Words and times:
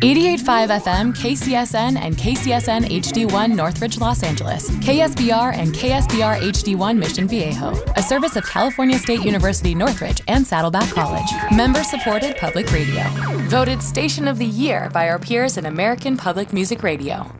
88.5 0.00 0.80
FM, 0.80 1.12
KCSN, 1.14 1.98
and 1.98 2.16
KCSN 2.16 2.84
HD1 2.86 3.54
Northridge, 3.54 3.98
Los 3.98 4.22
Angeles. 4.22 4.70
KSBR 4.70 5.54
and 5.54 5.74
KSBR 5.74 6.40
HD1 6.40 6.96
Mission 6.96 7.28
Viejo. 7.28 7.74
A 7.96 8.02
service 8.02 8.34
of 8.36 8.46
California 8.46 8.98
State 8.98 9.22
University 9.22 9.74
Northridge 9.74 10.22
and 10.26 10.46
Saddleback 10.46 10.88
College. 10.94 11.28
Member 11.54 11.84
supported 11.84 12.38
public 12.38 12.72
radio. 12.72 13.04
Voted 13.50 13.82
Station 13.82 14.26
of 14.26 14.38
the 14.38 14.46
Year 14.46 14.88
by 14.90 15.06
our 15.06 15.18
peers 15.18 15.58
in 15.58 15.66
American 15.66 16.16
Public 16.16 16.54
Music 16.54 16.82
Radio. 16.82 17.30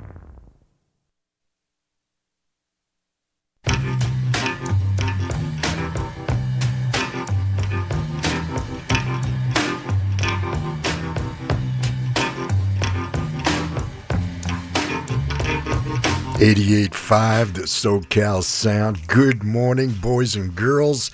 88.5, 16.40 17.52
the 17.52 17.60
SoCal 17.64 18.42
Sound. 18.42 19.06
Good 19.06 19.44
morning, 19.44 19.90
boys 19.90 20.34
and 20.36 20.56
girls, 20.56 21.10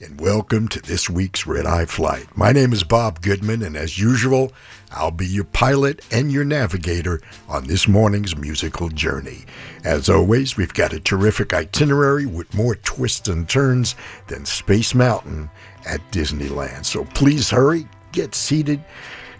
and 0.00 0.20
welcome 0.20 0.66
to 0.66 0.80
this 0.80 1.08
week's 1.08 1.46
Red 1.46 1.64
Eye 1.64 1.84
Flight. 1.84 2.26
My 2.36 2.50
name 2.50 2.72
is 2.72 2.82
Bob 2.82 3.22
Goodman, 3.22 3.62
and 3.62 3.76
as 3.76 4.00
usual, 4.00 4.52
I'll 4.90 5.12
be 5.12 5.28
your 5.28 5.44
pilot 5.44 6.04
and 6.10 6.32
your 6.32 6.42
navigator 6.42 7.20
on 7.48 7.68
this 7.68 7.86
morning's 7.86 8.36
musical 8.36 8.88
journey. 8.88 9.44
As 9.84 10.08
always, 10.08 10.56
we've 10.56 10.74
got 10.74 10.92
a 10.92 10.98
terrific 10.98 11.52
itinerary 11.52 12.26
with 12.26 12.52
more 12.52 12.74
twists 12.74 13.28
and 13.28 13.48
turns 13.48 13.94
than 14.26 14.44
Space 14.44 14.92
Mountain 14.92 15.50
at 15.86 16.00
Disneyland. 16.10 16.84
So 16.84 17.04
please 17.14 17.48
hurry, 17.48 17.86
get 18.10 18.34
seated 18.34 18.82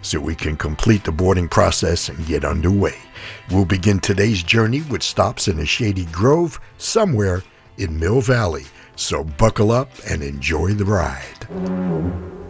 so 0.05 0.19
we 0.19 0.35
can 0.35 0.55
complete 0.55 1.03
the 1.03 1.11
boarding 1.11 1.49
process 1.49 2.09
and 2.09 2.27
get 2.27 2.45
underway. 2.45 2.95
We'll 3.49 3.65
begin 3.65 3.99
today's 3.99 4.43
journey 4.43 4.83
with 4.83 5.01
stops 5.01 5.47
in 5.47 5.59
a 5.59 5.65
shady 5.65 6.05
grove 6.05 6.59
somewhere 6.77 7.41
in 7.77 7.99
Mill 7.99 8.21
Valley. 8.21 8.65
So 8.95 9.23
buckle 9.23 9.71
up 9.71 9.89
and 10.07 10.21
enjoy 10.21 10.73
the 10.73 10.85
ride. 10.85 12.44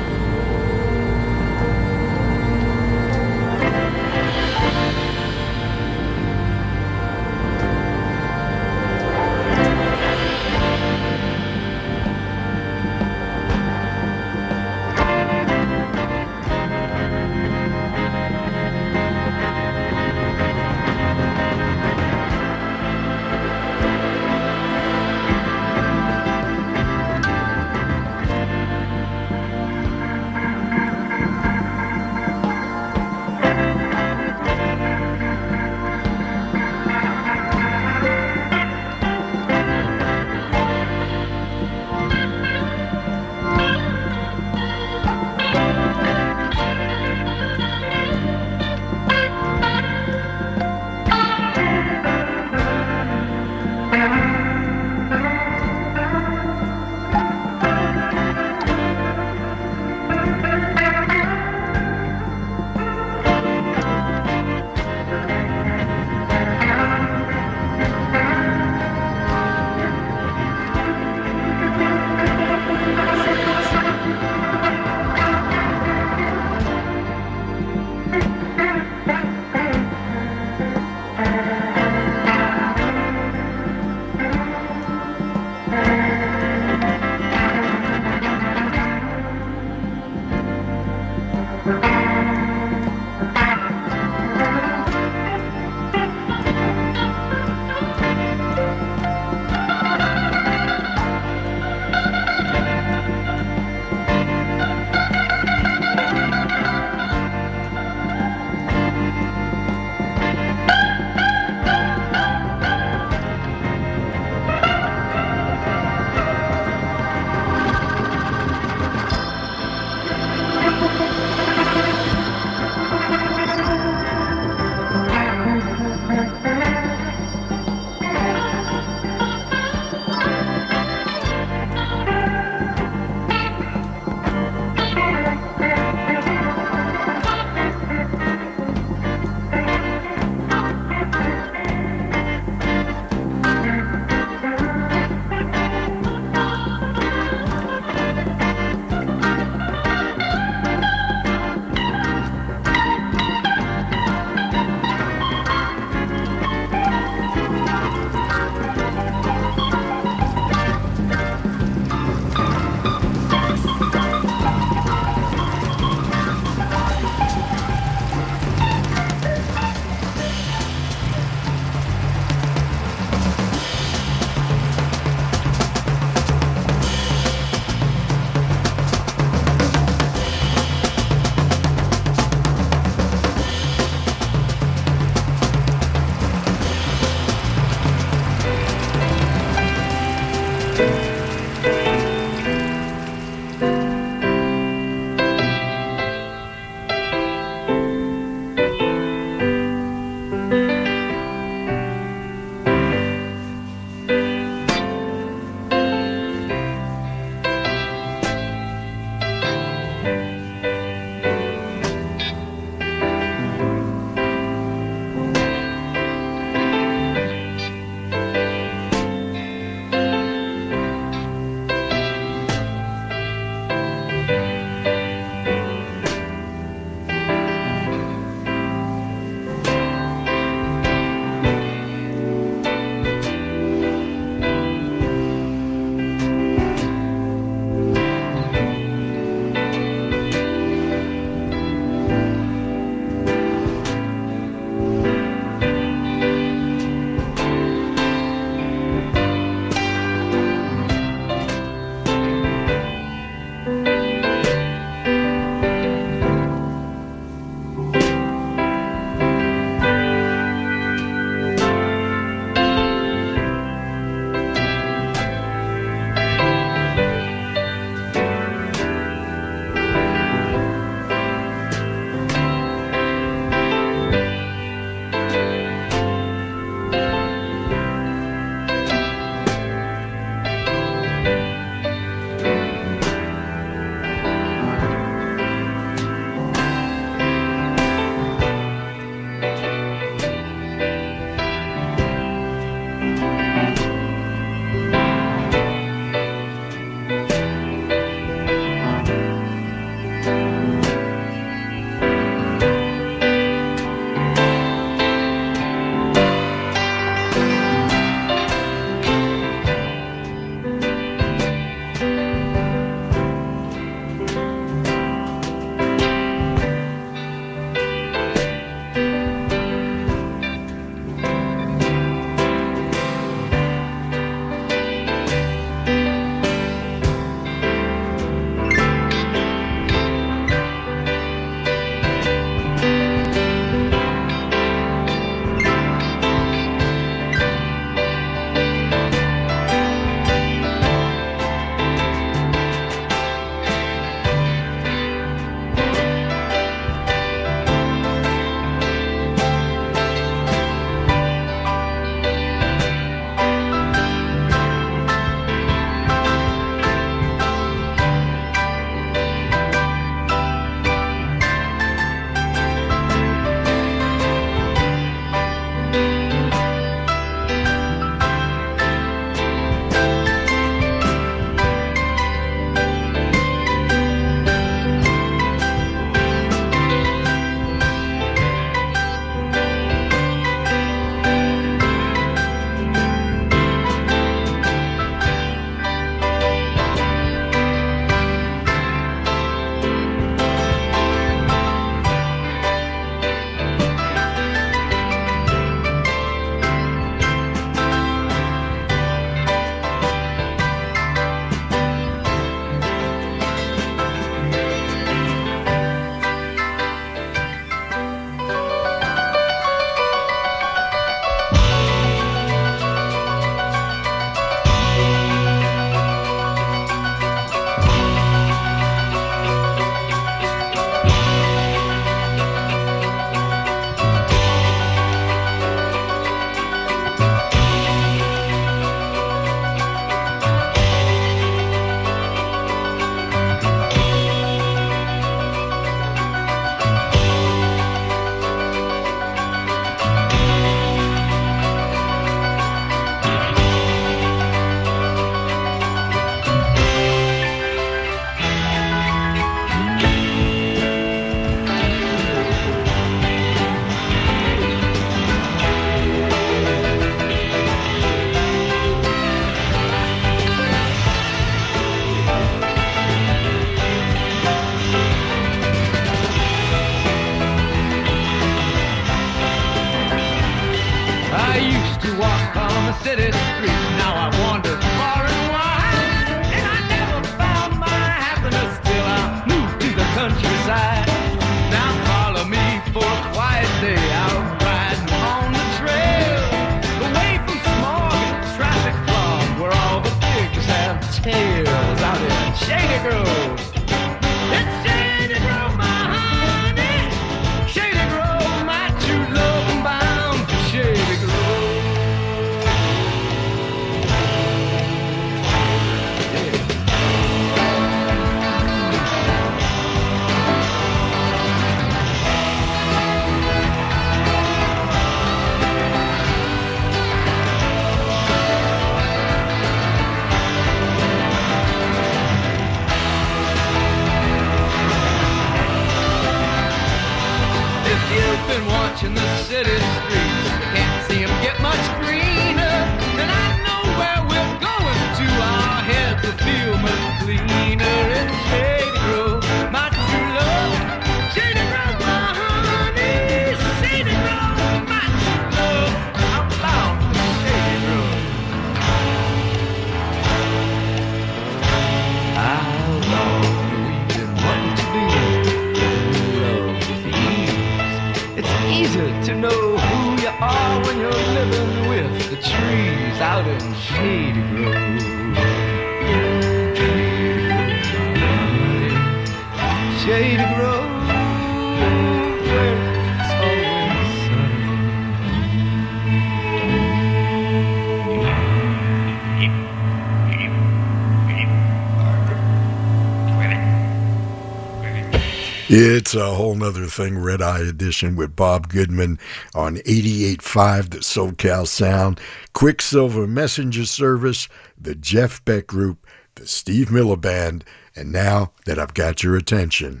It's 586.00 586.14
a 586.14 586.34
whole 586.34 586.54
nother 586.54 586.86
thing, 586.86 587.18
Red 587.18 587.42
Eye 587.42 587.58
Edition 587.58 588.16
with 588.16 588.34
Bob 588.34 588.70
Goodman 588.70 589.18
on 589.54 589.76
88.5, 589.76 590.88
the 590.88 590.98
SoCal 591.00 591.66
Sound, 591.66 592.18
Quicksilver 592.54 593.26
Messenger 593.26 593.84
Service, 593.84 594.48
the 594.80 594.94
Jeff 594.94 595.44
Beck 595.44 595.66
Group, 595.66 596.06
the 596.36 596.46
Steve 596.46 596.90
Miller 596.90 597.18
Band, 597.18 597.66
and 597.94 598.10
now 598.10 598.52
that 598.64 598.78
I've 598.78 598.94
got 598.94 599.22
your 599.22 599.36
attention. 599.36 600.00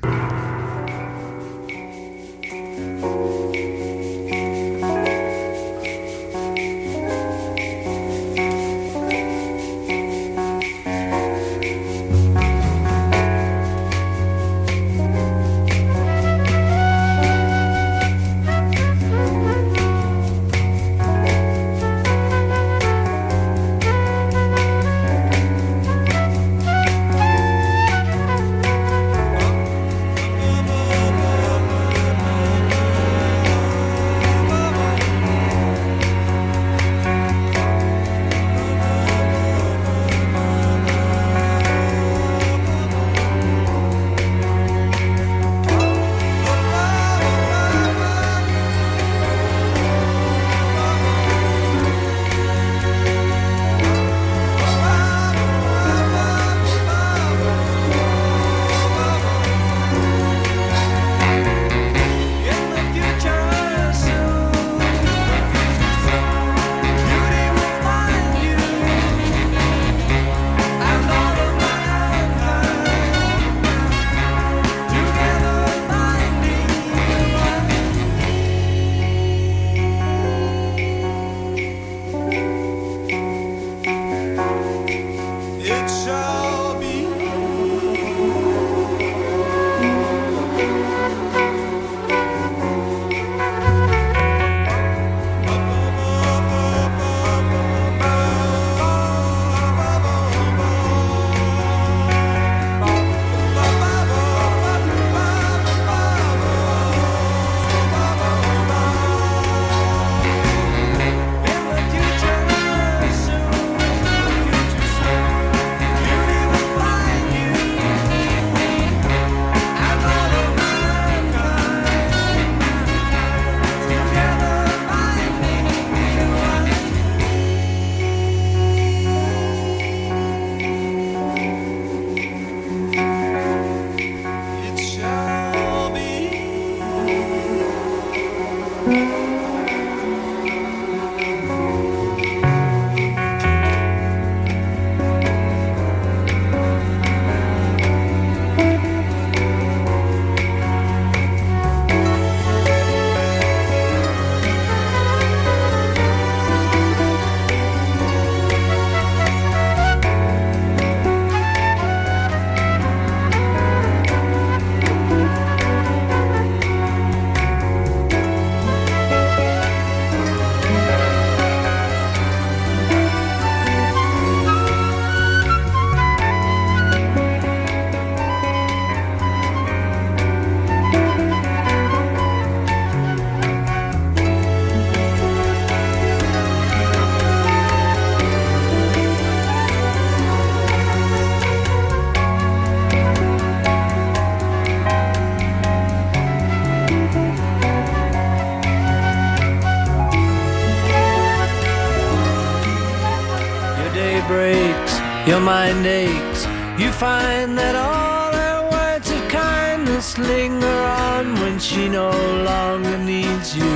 Mind 205.50 205.84
aches, 205.84 206.46
you 206.80 206.92
find 206.92 207.58
that 207.58 207.74
all 207.74 208.32
her 208.44 208.60
words 208.70 209.10
of 209.10 209.22
kindness 209.28 210.16
linger 210.16 210.78
on 211.08 211.34
when 211.42 211.58
she 211.58 211.88
no 211.88 212.10
longer 212.50 212.96
needs 213.12 213.48
you. 213.60 213.74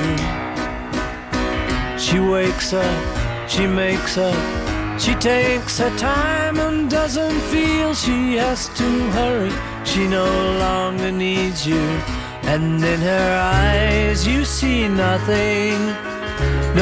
She 2.04 2.20
wakes 2.20 2.72
up, 2.72 3.00
she 3.48 3.66
makes 3.66 4.16
up, 4.16 4.40
she 5.00 5.14
takes 5.16 5.74
her 5.82 5.92
time 5.98 6.56
and 6.66 6.88
doesn't 6.88 7.40
feel 7.52 7.92
she 7.92 8.37
has 8.37 8.60
to 8.80 8.88
hurry. 9.18 9.54
She 9.84 10.06
no 10.06 10.30
longer 10.64 11.10
needs 11.10 11.66
you, 11.66 11.84
and 12.52 12.84
in 12.92 13.00
her 13.00 13.30
eyes 13.62 14.24
you 14.24 14.44
see 14.44 14.87
nothing. 14.87 15.78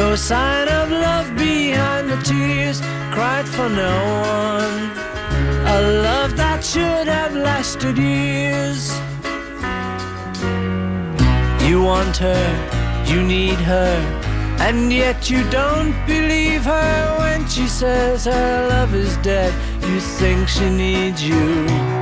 No 0.01 0.17
sign 0.17 0.69
of 0.69 0.91
love 0.91 1.29
behind 1.37 2.11
the 2.11 2.21
tears 2.31 2.81
cried 3.13 3.47
for 3.47 3.69
no 3.69 3.97
one. 4.39 4.91
A 5.77 5.79
love 6.09 6.35
that 6.37 6.65
should 6.65 7.07
have 7.07 7.35
lasted 7.35 7.99
years. 7.99 8.91
You 11.69 11.83
want 11.83 12.17
her, 12.17 12.45
you 13.07 13.23
need 13.23 13.59
her, 13.73 13.95
and 14.61 14.91
yet 14.93 15.29
you 15.31 15.49
don't 15.51 15.95
believe 16.07 16.65
her 16.65 17.17
when 17.19 17.47
she 17.47 17.67
says 17.67 18.25
her 18.25 18.69
love 18.69 18.95
is 18.95 19.17
dead. 19.19 19.53
You 19.89 20.01
think 20.01 20.49
she 20.49 20.69
needs 20.71 21.23
you. 21.23 22.02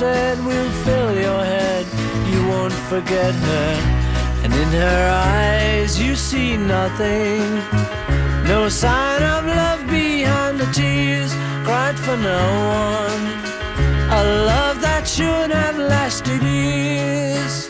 Said 0.00 0.38
will 0.46 0.70
fill 0.86 1.14
your 1.14 1.44
head. 1.44 1.84
You 2.32 2.40
won't 2.48 2.72
forget 2.92 3.34
her, 3.34 3.70
and 4.42 4.50
in 4.62 4.70
her 4.84 5.04
eyes 5.36 6.00
you 6.00 6.16
see 6.16 6.56
nothing. 6.56 7.42
No 8.52 8.70
sign 8.70 9.22
of 9.22 9.44
love 9.44 9.82
behind 9.88 10.58
the 10.58 10.70
tears 10.72 11.32
cried 11.66 11.98
for 11.98 12.16
no 12.16 12.42
one. 12.88 13.24
A 14.20 14.22
love 14.52 14.80
that 14.80 15.04
should 15.06 15.50
have 15.50 15.76
lasted 15.76 16.42
years. 16.42 17.69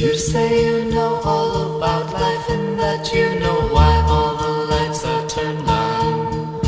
You 0.00 0.14
say 0.14 0.64
you 0.64 0.86
know 0.86 1.20
all 1.24 1.76
about 1.76 2.10
life 2.14 2.48
and 2.48 2.80
that 2.80 3.12
you 3.12 3.38
know 3.38 3.68
why 3.68 4.00
all 4.08 4.34
the 4.34 4.52
lights 4.72 5.04
are 5.04 5.28
turned 5.28 5.68
on. 5.68 6.62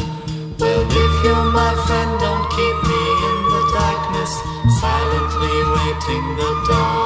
Well, 0.58 0.84
if 0.84 1.24
you're 1.24 1.48
my 1.50 1.72
friend, 1.86 2.20
don't 2.20 2.46
keep 2.50 2.76
me 2.92 3.02
in 3.30 3.38
the 3.54 3.62
darkness, 3.72 4.32
silently 4.82 5.56
waiting 5.72 6.36
the 6.36 6.66
dawn. 6.68 7.01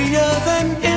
Prettier 0.00 0.40
than 0.46 0.89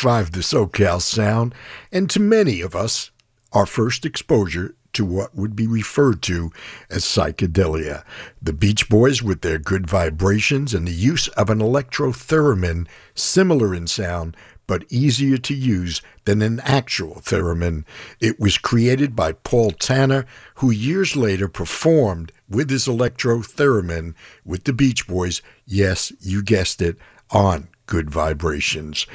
88.5 0.00 0.30
The 0.30 0.40
SoCal 0.40 1.02
Sound, 1.02 1.54
and 1.92 2.08
to 2.08 2.20
many 2.20 2.62
of 2.62 2.74
us, 2.74 3.10
our 3.52 3.66
first 3.66 4.06
exposure 4.06 4.74
to 4.94 5.04
what 5.04 5.34
would 5.36 5.54
be 5.54 5.66
referred 5.66 6.22
to 6.22 6.50
as 6.88 7.04
psychedelia. 7.04 8.02
The 8.40 8.54
Beach 8.54 8.88
Boys, 8.88 9.22
with 9.22 9.42
their 9.42 9.58
good 9.58 9.86
vibrations 9.86 10.72
and 10.72 10.88
the 10.88 10.92
use 10.92 11.28
of 11.28 11.50
an 11.50 11.60
electro-theremin 11.60 12.86
similar 13.14 13.74
in 13.74 13.86
sound 13.86 14.36
but 14.66 14.84
easier 14.88 15.36
to 15.36 15.52
use 15.52 16.00
than 16.24 16.40
an 16.40 16.60
actual 16.60 17.16
theremin. 17.16 17.84
It 18.20 18.38
was 18.38 18.56
created 18.56 19.16
by 19.16 19.32
Paul 19.32 19.72
Tanner, 19.72 20.26
who 20.56 20.70
years 20.70 21.16
later 21.16 21.48
performed 21.48 22.30
with 22.48 22.70
his 22.70 22.86
electrotheremin 22.86 24.14
with 24.44 24.64
the 24.64 24.72
Beach 24.72 25.08
Boys. 25.08 25.42
Yes, 25.66 26.12
you 26.20 26.42
guessed 26.42 26.80
it, 26.80 26.96
on 27.32 27.68
Good 27.86 28.10
Vibrations. 28.10 29.06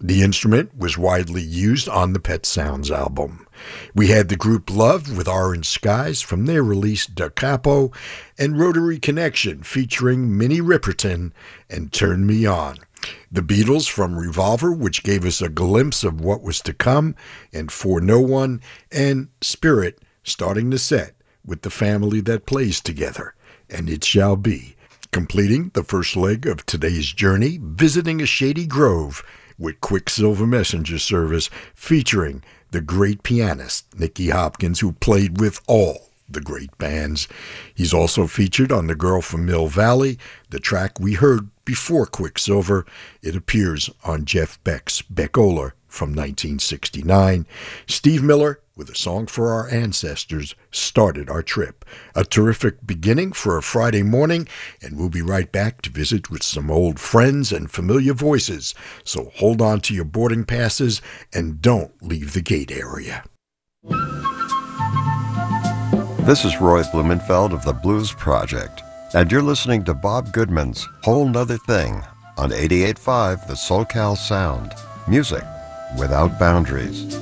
The 0.00 0.22
instrument 0.22 0.76
was 0.76 0.98
widely 0.98 1.42
used 1.42 1.88
on 1.88 2.12
the 2.12 2.20
Pet 2.20 2.44
Sounds 2.44 2.90
album. 2.90 3.46
We 3.94 4.08
had 4.08 4.28
the 4.28 4.36
group 4.36 4.68
Love 4.68 5.16
with 5.16 5.28
Orange 5.28 5.68
Skies 5.68 6.20
from 6.20 6.46
their 6.46 6.64
release 6.64 7.06
Da 7.06 7.28
Capo, 7.28 7.92
and 8.36 8.58
Rotary 8.58 8.98
Connection 8.98 9.62
featuring 9.62 10.36
Minnie 10.36 10.60
Riperton 10.60 11.32
and 11.70 11.92
Turn 11.92 12.26
Me 12.26 12.44
On. 12.44 12.76
The 13.30 13.42
Beatles 13.42 13.88
from 13.88 14.18
Revolver, 14.18 14.72
which 14.72 15.04
gave 15.04 15.24
us 15.24 15.40
a 15.40 15.48
glimpse 15.48 16.02
of 16.02 16.20
what 16.20 16.42
was 16.42 16.60
to 16.62 16.74
come, 16.74 17.14
and 17.52 17.70
For 17.70 18.00
No 18.00 18.20
One, 18.20 18.60
and 18.90 19.28
Spirit 19.42 20.00
starting 20.24 20.70
the 20.70 20.78
set 20.78 21.14
with 21.46 21.62
the 21.62 21.70
family 21.70 22.20
that 22.22 22.46
plays 22.46 22.80
together, 22.80 23.34
and 23.70 23.88
It 23.88 24.02
Shall 24.02 24.34
Be. 24.36 24.74
Completing 25.12 25.70
the 25.74 25.84
first 25.84 26.16
leg 26.16 26.46
of 26.46 26.66
today's 26.66 27.12
journey, 27.12 27.60
visiting 27.62 28.20
a 28.20 28.26
shady 28.26 28.66
grove 28.66 29.22
with 29.58 29.80
Quicksilver 29.80 30.46
Messenger 30.46 30.98
Service 30.98 31.48
featuring 31.74 32.42
the 32.70 32.80
great 32.80 33.22
pianist 33.22 33.98
Nicky 33.98 34.30
Hopkins, 34.30 34.80
who 34.80 34.92
played 34.92 35.40
with 35.40 35.60
all 35.66 36.10
the 36.28 36.40
great 36.40 36.76
bands. 36.78 37.28
He's 37.74 37.94
also 37.94 38.26
featured 38.26 38.72
on 38.72 38.86
The 38.86 38.94
Girl 38.94 39.20
from 39.20 39.46
Mill 39.46 39.68
Valley, 39.68 40.18
the 40.50 40.58
track 40.58 40.98
we 40.98 41.14
heard 41.14 41.50
before 41.64 42.06
Quicksilver. 42.06 42.84
It 43.22 43.36
appears 43.36 43.90
on 44.04 44.24
Jeff 44.24 44.62
Beck's 44.64 45.02
Beck-Ola 45.02 45.72
from 45.86 46.10
1969. 46.10 47.46
Steve 47.86 48.22
Miller, 48.22 48.60
with 48.76 48.90
a 48.90 48.94
song 48.94 49.26
for 49.26 49.52
our 49.52 49.68
ancestors, 49.68 50.54
started 50.72 51.30
our 51.30 51.42
trip. 51.42 51.84
A 52.14 52.24
terrific 52.24 52.84
beginning 52.84 53.32
for 53.32 53.56
a 53.56 53.62
Friday 53.62 54.02
morning, 54.02 54.48
and 54.82 54.98
we'll 54.98 55.08
be 55.08 55.22
right 55.22 55.50
back 55.52 55.80
to 55.82 55.90
visit 55.90 56.28
with 56.30 56.42
some 56.42 56.70
old 56.70 56.98
friends 56.98 57.52
and 57.52 57.70
familiar 57.70 58.14
voices. 58.14 58.74
So 59.04 59.30
hold 59.36 59.62
on 59.62 59.80
to 59.82 59.94
your 59.94 60.04
boarding 60.04 60.44
passes 60.44 61.00
and 61.32 61.62
don't 61.62 61.92
leave 62.02 62.32
the 62.32 62.42
gate 62.42 62.72
area. 62.72 63.24
This 66.22 66.44
is 66.44 66.60
Roy 66.60 66.82
Blumenfeld 66.84 67.52
of 67.52 67.64
the 67.64 67.74
Blues 67.74 68.12
Project, 68.12 68.82
and 69.14 69.30
you're 69.30 69.42
listening 69.42 69.84
to 69.84 69.94
Bob 69.94 70.32
Goodman's 70.32 70.88
Whole 71.02 71.28
'Nuther 71.28 71.58
Thing 71.58 72.02
on 72.36 72.50
88.5 72.50 73.46
The 73.46 73.54
SoCal 73.54 74.16
Sound. 74.16 74.74
Music 75.06 75.44
without 75.98 76.40
boundaries. 76.40 77.14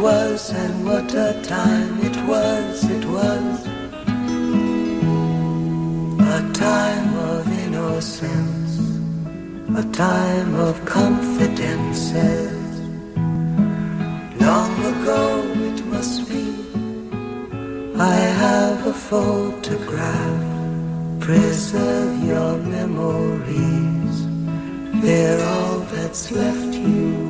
was, 0.00 0.50
and 0.50 0.84
what 0.84 1.12
a 1.14 1.40
time 1.42 2.00
it 2.00 2.16
was, 2.26 2.84
it 2.84 3.04
was. 3.04 3.66
A 6.38 6.52
time 6.54 7.14
of 7.16 7.46
innocence, 7.64 8.78
a 9.76 9.84
time 9.92 10.54
of 10.54 10.82
confidences. 10.86 12.56
Long 14.40 14.72
ago 14.94 15.42
it 15.68 15.84
must 15.86 16.28
be, 16.28 16.46
I 17.98 18.14
have 18.44 18.86
a 18.86 18.94
photograph. 18.94 20.46
Preserve 21.20 22.24
your 22.24 22.56
memories, 22.56 24.16
they're 25.02 25.44
all 25.44 25.80
that's 25.92 26.32
left 26.32 26.74
you. 26.74 27.29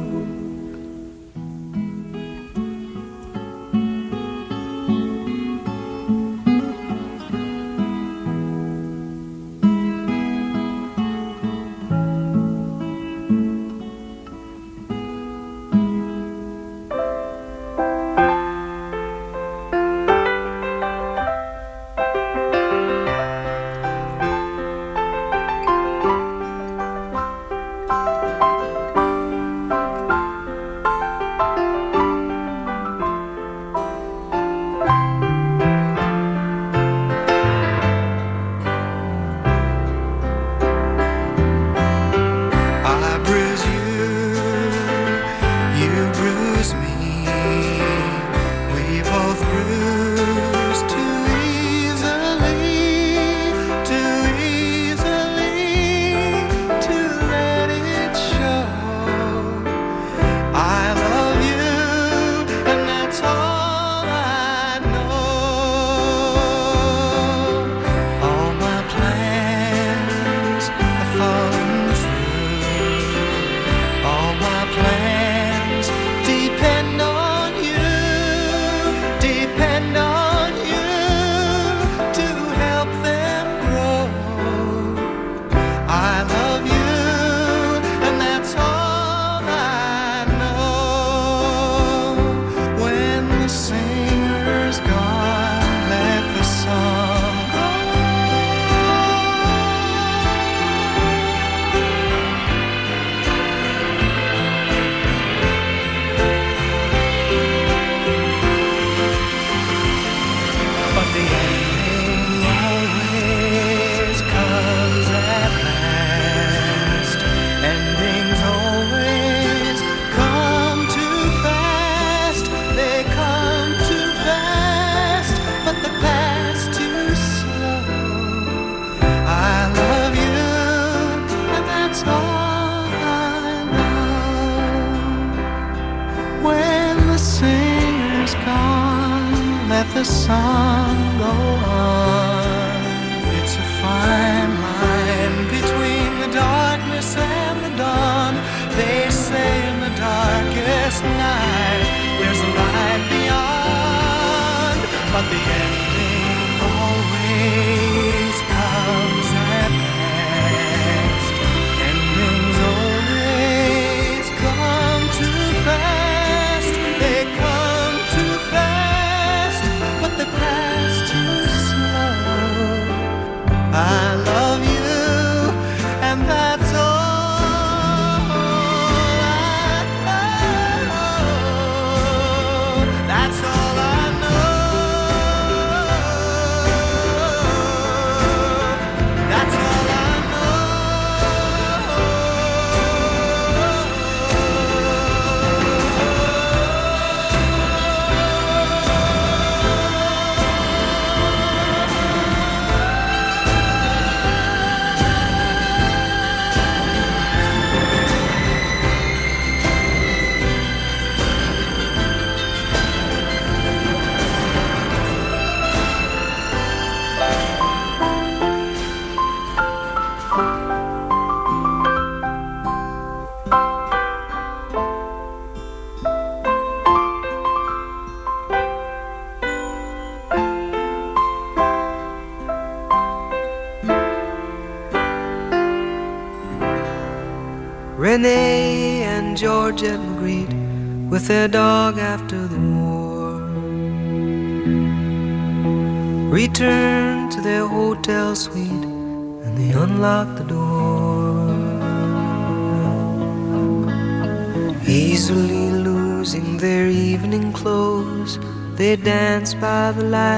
the 259.93 260.05
light. 260.05 260.30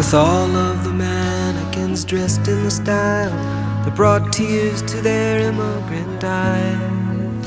With 0.00 0.14
all 0.14 0.56
of 0.56 0.82
the 0.82 0.94
mannequins 0.94 2.06
dressed 2.06 2.48
in 2.48 2.64
the 2.64 2.70
style 2.70 3.36
that 3.84 3.94
brought 3.94 4.32
tears 4.32 4.80
to 4.90 5.02
their 5.02 5.40
immigrant 5.40 6.24
eyes. 6.24 7.46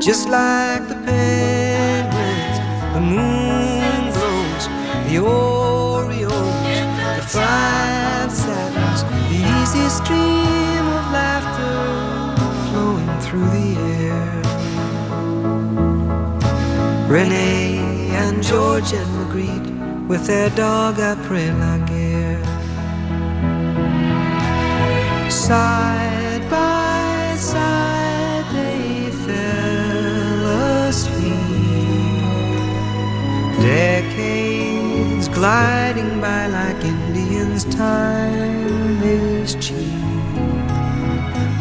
Just 0.00 0.28
like 0.28 0.86
the 0.86 0.94
penguins, 0.94 2.58
the 2.94 3.00
Moonglows, 3.00 4.68
the 5.08 5.18
Orioles, 5.18 6.34
the 7.16 7.24
five 7.26 8.30
satins, 8.30 9.02
the 9.32 9.40
easy 9.58 9.88
stream 9.88 10.86
of 10.98 11.04
laughter 11.10 11.78
flowing 12.70 13.12
through 13.24 13.50
the 13.58 13.70
air. 14.06 14.42
Renee 17.08 18.10
and 18.12 18.40
Georgette 18.40 19.08
Magritte 19.18 19.69
with 20.10 20.26
their 20.26 20.50
dog 20.50 20.98
après 20.98 21.52
la 21.62 21.78
guerre. 21.90 22.42
Side 25.30 26.44
by 26.50 27.36
side 27.36 28.46
they 28.56 29.10
fell 29.24 30.44
asleep. 30.88 31.38
Decades 33.62 35.28
gliding 35.28 36.20
by 36.20 36.48
like 36.58 36.82
Indians, 36.84 37.64
time 37.66 39.00
is 39.04 39.54
cheap. 39.64 40.02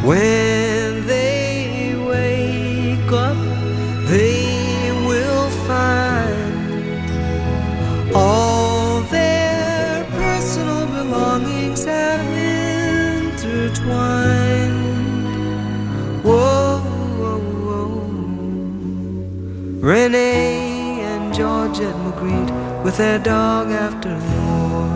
When 0.03 0.58
with 22.89 22.97
their 22.97 23.19
dog 23.19 23.69
after 23.69 24.09
the 24.09 24.35
war. 24.49 24.89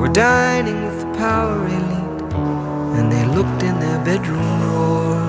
Were 0.00 0.08
dining 0.08 0.86
with 0.86 0.98
the 1.02 1.10
power 1.18 1.58
elite, 1.66 2.32
and 2.96 3.12
they 3.12 3.24
looked 3.36 3.62
in 3.62 3.78
their 3.78 4.00
bedroom 4.06 4.50
drawer. 4.62 5.20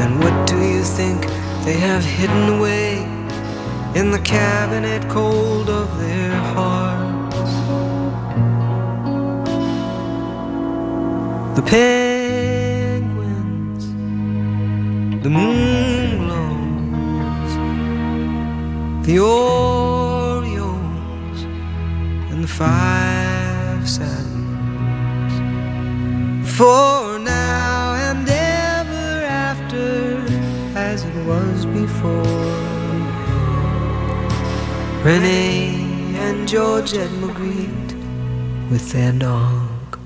And 0.00 0.10
what 0.22 0.36
do 0.48 0.56
you 0.72 0.82
think 0.98 1.20
they 1.66 1.78
have 1.88 2.02
hidden 2.02 2.44
away 2.56 3.04
in 3.94 4.10
the 4.10 4.20
cabinet 4.20 5.06
cold 5.10 5.68
of 5.68 5.86
their 6.00 6.34
hearts? 6.54 7.52
The 11.58 11.64
penguins, 11.74 13.12
the 15.22 15.28
moon 15.28 15.67
the 19.08 19.18
Orioles, 19.20 20.78
and 22.30 22.44
the 22.44 22.46
five 22.46 23.88
satins. 23.88 25.32
For 26.58 27.18
now 27.18 27.94
and 27.94 28.28
ever 28.28 29.24
after, 29.46 30.22
as 30.76 31.04
it 31.06 31.16
was 31.24 31.64
before. 31.64 32.52
Renee 35.02 36.14
and 36.26 36.46
George 36.46 36.92
Georgette 36.92 37.16
Magritte 37.22 37.94
with 38.70 38.92
their 38.92 39.12
dog 39.12 39.98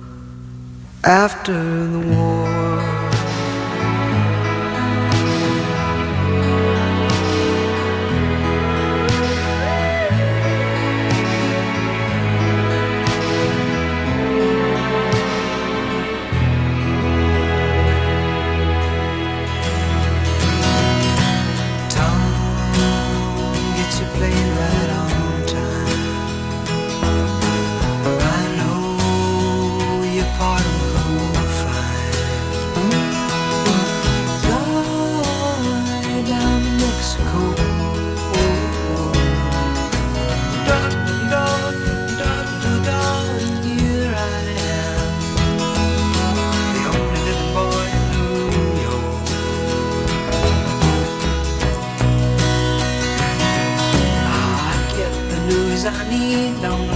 after 1.03 1.59
the 1.89 1.99
war. 1.99 3.12
solidão 56.33 56.92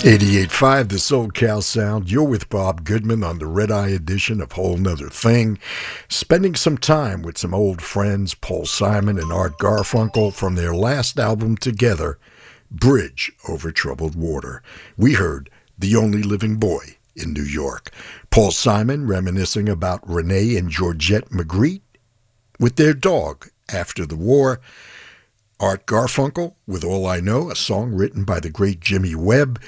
88.5, 0.00 0.88
the 0.88 0.96
SoCal 0.96 1.62
Sound. 1.62 2.10
You're 2.10 2.24
with 2.24 2.48
Bob 2.48 2.84
Goodman 2.84 3.22
on 3.22 3.38
the 3.38 3.46
Red 3.46 3.70
Eye 3.70 3.88
edition 3.88 4.40
of 4.40 4.52
Whole 4.52 4.78
'Nuther 4.78 5.10
Thing. 5.10 5.58
Spending 6.08 6.54
some 6.54 6.78
time 6.78 7.20
with 7.20 7.36
some 7.36 7.52
old 7.52 7.82
friends, 7.82 8.32
Paul 8.32 8.64
Simon 8.64 9.18
and 9.18 9.30
Art 9.30 9.58
Garfunkel, 9.58 10.32
from 10.32 10.54
their 10.54 10.74
last 10.74 11.18
album 11.18 11.54
together, 11.54 12.18
Bridge 12.70 13.30
Over 13.46 13.70
Troubled 13.70 14.14
Water. 14.14 14.62
We 14.96 15.12
heard 15.12 15.50
The 15.78 15.96
Only 15.96 16.22
Living 16.22 16.56
Boy 16.56 16.96
in 17.14 17.34
New 17.34 17.42
York. 17.42 17.90
Paul 18.30 18.52
Simon 18.52 19.06
reminiscing 19.06 19.68
about 19.68 20.08
Renee 20.08 20.56
and 20.56 20.70
Georgette 20.70 21.28
Magritte 21.28 21.82
with 22.58 22.76
their 22.76 22.94
dog 22.94 23.50
after 23.70 24.06
the 24.06 24.16
war. 24.16 24.60
Art 25.60 25.84
Garfunkel 25.84 26.54
with 26.66 26.84
All 26.84 27.06
I 27.06 27.20
Know, 27.20 27.50
a 27.50 27.54
song 27.54 27.92
written 27.92 28.24
by 28.24 28.40
the 28.40 28.48
great 28.48 28.80
Jimmy 28.80 29.14
Webb 29.14 29.60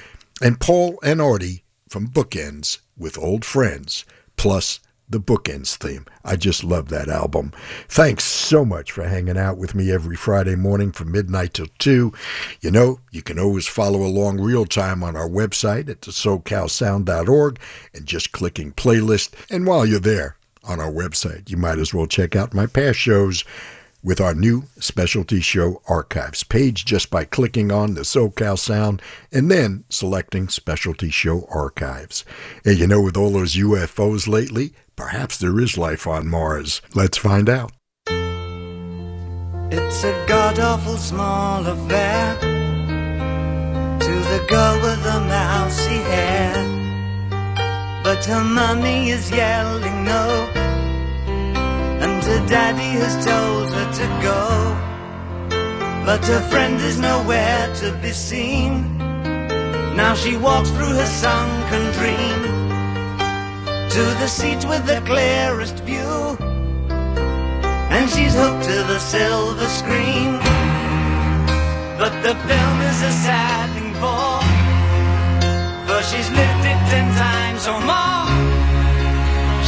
and 0.43 0.59
Paul 0.59 0.99
and 1.01 1.21
Artie 1.21 1.63
from 1.87 2.09
Bookends 2.09 2.79
with 2.97 3.17
Old 3.17 3.45
Friends, 3.45 4.03
plus 4.35 4.81
the 5.07 5.19
Bookends 5.19 5.77
theme. 5.77 6.05
I 6.25 6.35
just 6.35 6.65
love 6.65 6.89
that 6.89 7.07
album. 7.07 7.53
Thanks 7.87 8.25
so 8.25 8.65
much 8.65 8.91
for 8.91 9.07
hanging 9.07 9.37
out 9.37 9.57
with 9.57 9.73
me 9.73 9.89
every 9.89 10.17
Friday 10.17 10.57
morning 10.57 10.91
from 10.91 11.13
midnight 11.13 11.53
till 11.53 11.67
2. 11.79 12.11
You 12.59 12.71
know, 12.71 12.99
you 13.09 13.21
can 13.21 13.39
always 13.39 13.69
follow 13.69 14.03
along 14.03 14.41
real 14.41 14.65
time 14.65 15.01
on 15.01 15.15
our 15.15 15.29
website 15.29 15.87
at 15.87 16.01
thesocalsound.org 16.01 17.59
and 17.93 18.05
just 18.05 18.33
clicking 18.33 18.73
playlist. 18.73 19.33
And 19.49 19.65
while 19.65 19.85
you're 19.85 19.99
there 20.01 20.35
on 20.65 20.81
our 20.81 20.91
website, 20.91 21.49
you 21.49 21.55
might 21.55 21.79
as 21.79 21.93
well 21.93 22.07
check 22.07 22.35
out 22.35 22.53
my 22.53 22.65
past 22.65 22.99
shows 22.99 23.45
with 24.03 24.19
our 24.19 24.33
new 24.33 24.63
specialty 24.77 25.39
show 25.39 25.81
archives 25.87 26.43
page 26.43 26.83
just 26.85 27.09
by 27.09 27.23
clicking 27.23 27.71
on 27.71 27.93
the 27.93 28.01
SoCal 28.01 28.59
Sound 28.59 29.01
and 29.31 29.49
then 29.49 29.85
selecting 29.89 30.49
specialty 30.49 31.09
show 31.09 31.47
archives. 31.49 32.25
And 32.65 32.77
you 32.77 32.87
know, 32.87 33.01
with 33.01 33.15
all 33.15 33.31
those 33.31 33.55
UFOs 33.55 34.27
lately, 34.27 34.73
perhaps 34.95 35.37
there 35.37 35.59
is 35.59 35.77
life 35.77 36.05
on 36.05 36.27
Mars. 36.27 36.81
Let's 36.93 37.17
find 37.17 37.49
out. 37.49 37.71
It's 39.75 40.03
a 40.03 40.25
god 40.27 40.59
awful 40.59 40.97
small 40.97 41.65
affair 41.65 42.37
to 43.99 44.11
the 44.31 44.45
girl 44.47 44.75
with 44.81 45.01
the 45.03 45.19
mousy 45.21 45.97
hair. 46.11 46.53
But 48.03 48.25
her 48.25 48.43
mummy 48.43 49.09
is 49.09 49.31
yelling 49.31 50.03
no, 50.03 50.49
her 52.25 52.45
daddy 52.47 52.91
has 53.03 53.15
told 53.25 53.69
her 53.77 53.87
to 53.99 54.07
go. 54.21 54.41
But 56.05 56.25
her 56.25 56.41
friend 56.49 56.75
is 56.81 56.99
nowhere 56.99 57.73
to 57.75 57.91
be 58.01 58.11
seen. 58.11 58.97
Now 59.95 60.13
she 60.15 60.37
walks 60.37 60.69
through 60.71 60.93
her 61.01 61.05
sunken 61.05 61.83
dream 61.99 62.39
to 63.95 64.03
the 64.21 64.27
seat 64.27 64.65
with 64.65 64.85
the 64.85 65.01
clearest 65.05 65.77
view 65.83 66.37
and 67.93 68.09
she's 68.09 68.33
hooked 68.33 68.63
to 68.63 68.77
the 68.91 68.99
silver 68.99 69.67
screen. 69.67 70.31
But 72.01 72.13
the 72.25 72.33
film 72.49 72.77
is 72.91 72.99
a 73.11 73.13
sad 73.25 73.67
thing 73.75 73.93
for, 74.01 74.33
for 75.85 75.99
she's 76.09 76.29
lived 76.39 76.65
it 76.71 76.79
ten 76.91 77.07
times 77.25 77.63
or 77.71 77.79
more. 77.91 78.27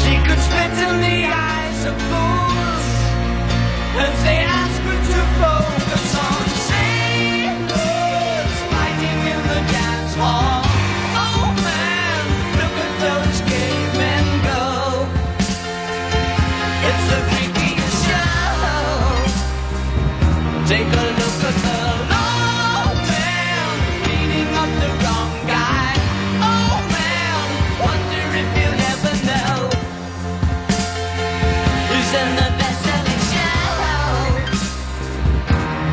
She 0.01 0.13
could 0.25 0.41
spit 0.47 0.73
in 0.87 0.95
the 1.05 1.17
eyes 1.33 1.54
of 1.87 2.01
fools 2.01 2.85
as 3.97 4.23
they 4.23 4.64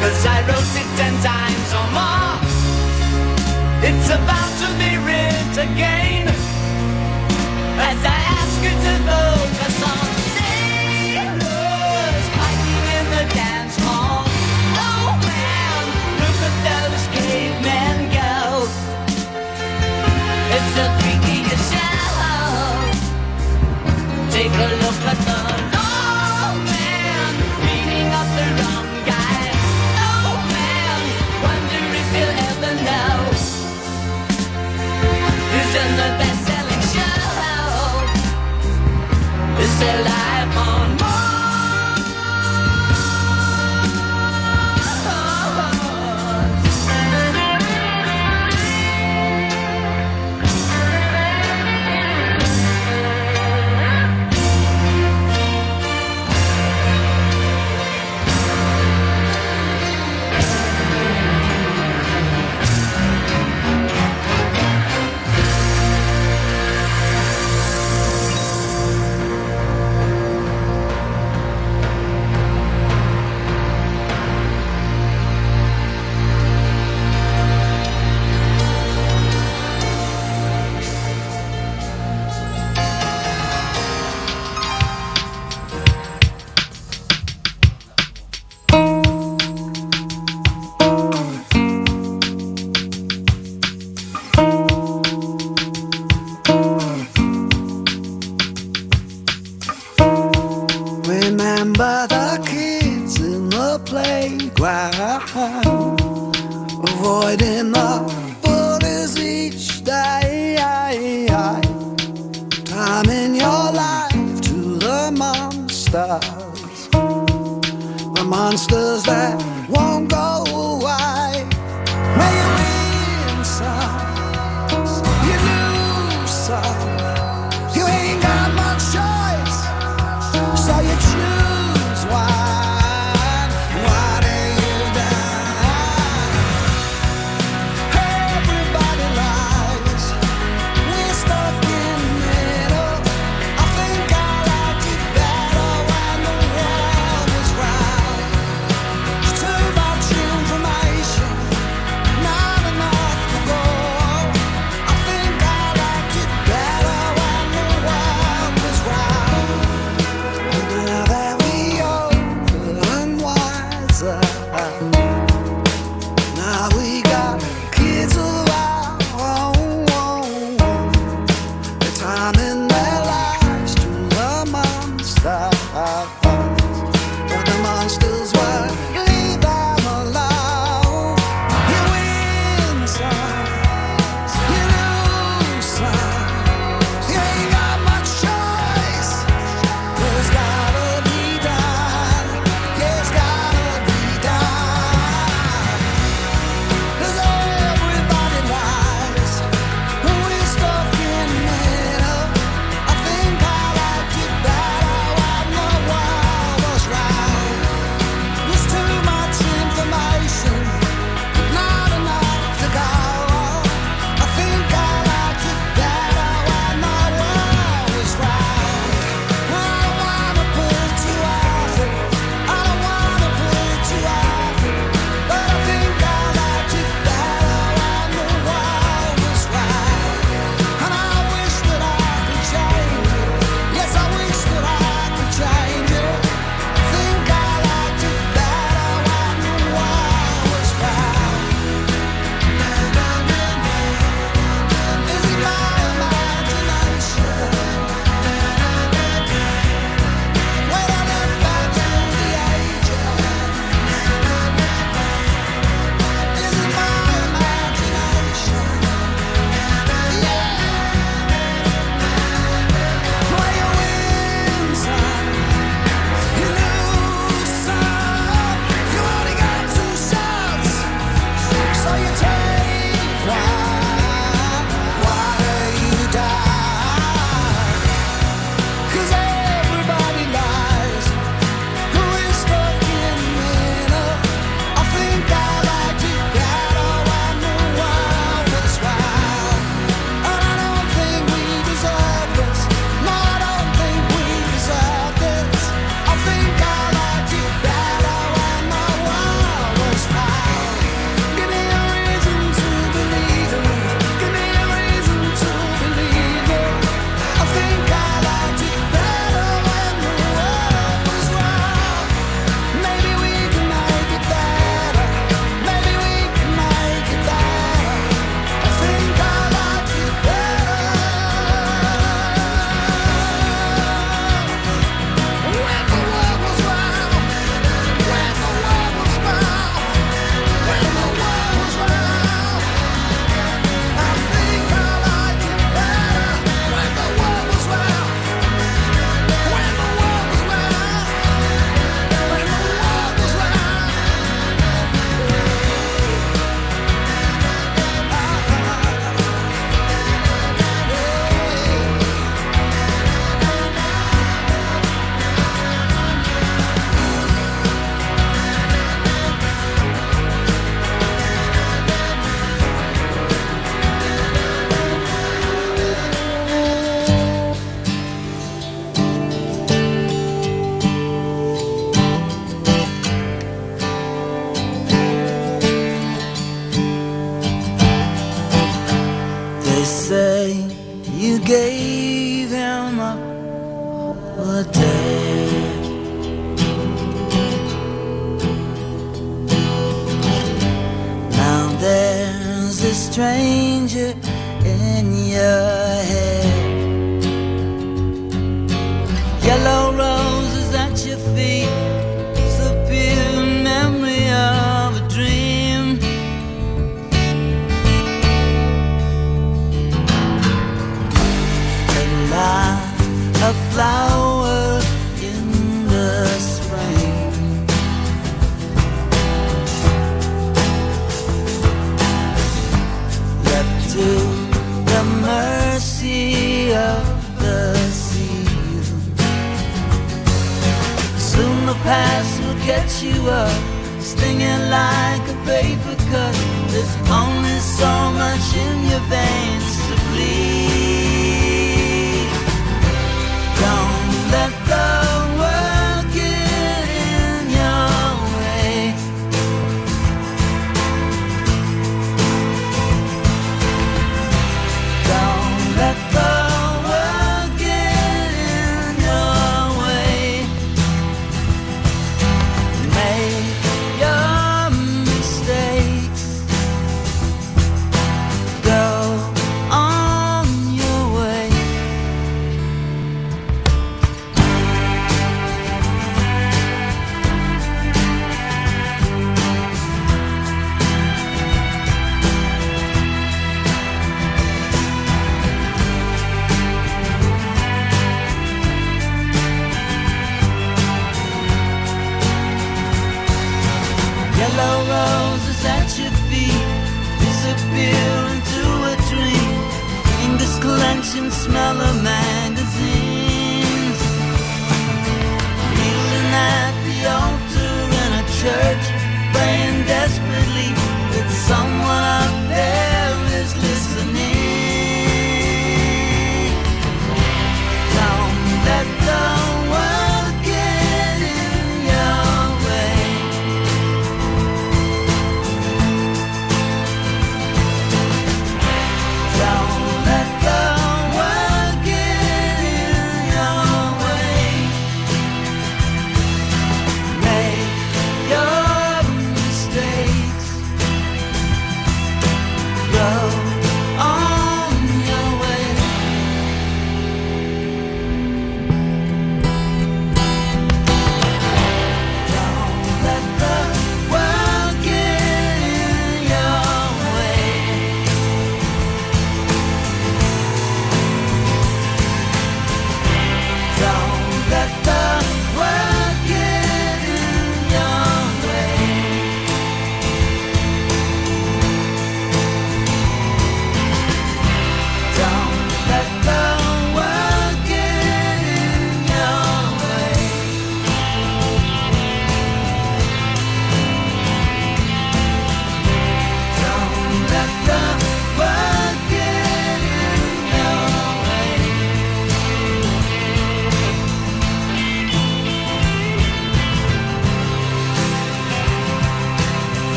Cause 0.00 0.26
I 0.26 0.38
wrote 0.46 0.74
it 0.82 0.88
ten 0.96 1.14
times 1.22 1.70
or 1.78 1.86
more. 1.96 2.38
It's 3.88 4.08
about 4.08 4.52
to 4.62 4.68
be 4.78 4.96
written 5.04 5.72
again. 5.74 6.05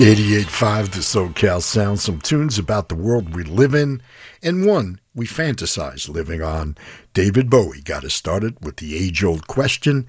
88.5 0.00 0.92
The 0.92 1.00
SoCal 1.00 1.60
Sound, 1.60 2.00
some 2.00 2.22
tunes 2.22 2.58
about 2.58 2.88
the 2.88 2.94
world 2.94 3.34
we 3.36 3.44
live 3.44 3.74
in 3.74 4.00
and 4.42 4.64
one 4.64 4.98
we 5.14 5.26
fantasize 5.26 6.08
living 6.08 6.40
on. 6.40 6.78
David 7.12 7.50
Bowie 7.50 7.82
got 7.82 8.06
us 8.06 8.14
started 8.14 8.64
with 8.64 8.78
the 8.78 8.96
age 8.96 9.22
old 9.22 9.46
question 9.46 10.08